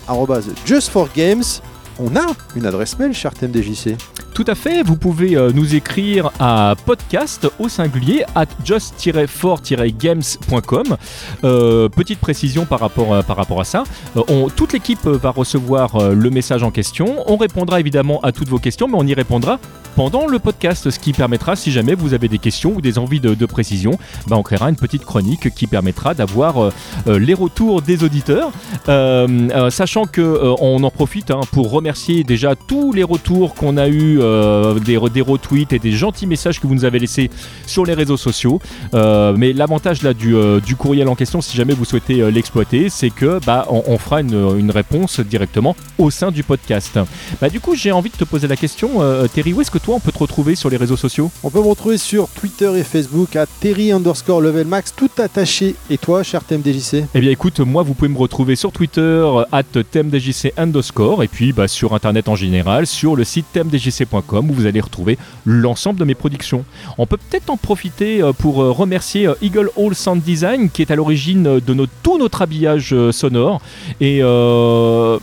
[0.66, 1.43] Just for Games.
[2.03, 2.24] On a
[2.57, 3.95] une adresse mail, cher TMDJC.
[4.33, 10.97] Tout à fait, vous pouvez euh, nous écrire à podcast au singulier at just-for-games.com.
[11.45, 13.85] Euh, petite précision par rapport, à- ça.
[14.16, 17.22] Euh, toute l'équipe va recevoir le message en question.
[17.26, 19.59] On répondra évidemment à toutes vos questions, mais on y répondra
[19.97, 23.20] pendant le podcast, ce qui permettra, si jamais vous avez des questions ou des envies
[23.20, 26.72] de, précision, bah, on créera une petite chronique qui permettra d'avoir euh,
[27.09, 28.53] euh, les retours des auditeurs.
[28.88, 33.88] Euh, sachant que on en profite hein, pour remercier déjà tous les retours qu'on a
[33.88, 34.20] eu,
[34.84, 37.30] des, des retweets et des gentils messages que vous nous avez laissés
[37.66, 38.61] sur les réseaux sociaux.
[38.93, 40.34] Mais l'avantage là du,
[40.64, 44.59] du courriel en question, si jamais vous souhaitez l'exploiter, c'est que bah on, fera une,
[44.59, 46.99] une réponse directement au sein du podcast.
[47.41, 49.01] Bah du coup, j'ai envie de te poser la question,
[49.34, 51.61] Terry, où est-ce que toi, on peut te retrouver sur les réseaux sociaux On peut
[51.61, 55.74] me retrouver sur Twitter et Facebook à Terry underscore level max, tout attaché.
[55.89, 59.62] Et toi, cher TMDJC Eh bien écoute, moi vous pouvez me retrouver sur Twitter, at
[59.62, 64.66] tmdjc underscore, et puis bah, sur internet en général, sur le site tmdjc.com où vous
[64.66, 66.64] allez retrouver l'ensemble de mes productions.
[66.99, 70.83] On peut peut-être en profiter euh, pour euh, remercier euh, Eagle Hall Sound Design qui
[70.83, 73.61] est à l'origine de tout notre habillage sonore.
[74.01, 75.18] Et euh,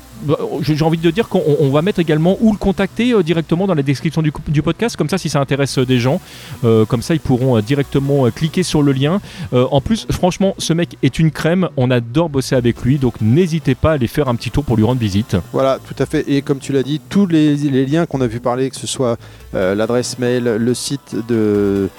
[0.62, 3.74] j'ai envie de dire qu'on on va mettre également où le contacter euh, directement dans
[3.74, 6.20] la description du, podcast, comme ça si ça intéresse euh, des gens,
[6.64, 9.22] euh, comme ça ils pourront directement cliquer sur le lien.
[9.54, 13.76] En plus, franchement, ce mec est une crème, on adore bosser avec lui, donc n'hésitez
[13.76, 15.38] pas à aller faire un petit tour pour lui rendre visite.
[15.54, 16.30] Voilà, tout à fait.
[16.30, 17.56] Et comme tu l'as dit, tous les,
[17.86, 19.18] liens qu'on a vu parler, que ce soit
[19.54, 21.90] l'adresse mail, le site de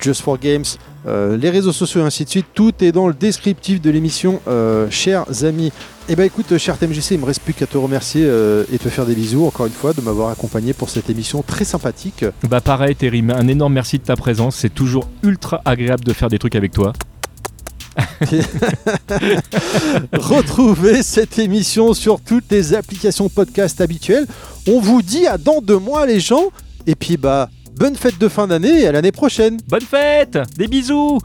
[0.00, 0.64] Just for Games,
[1.06, 4.40] euh, les réseaux sociaux et ainsi de suite, tout est dans le descriptif de l'émission,
[4.48, 5.72] euh, chers amis.
[6.08, 8.88] Eh ben écoute, cher TMGC, il me reste plus qu'à te remercier euh, et te
[8.88, 12.24] faire des bisous encore une fois de m'avoir accompagné pour cette émission très sympathique.
[12.48, 16.28] Bah pareil, Terry, un énorme merci de ta présence, c'est toujours ultra agréable de faire
[16.28, 16.92] des trucs avec toi.
[20.12, 24.26] Retrouvez cette émission sur toutes les applications podcast habituelles.
[24.66, 26.44] On vous dit à dans deux mois les gens.
[26.86, 29.58] Et puis bah bonne fête de fin d'année et à l'année prochaine.
[29.68, 31.18] Bonne fête Des bisous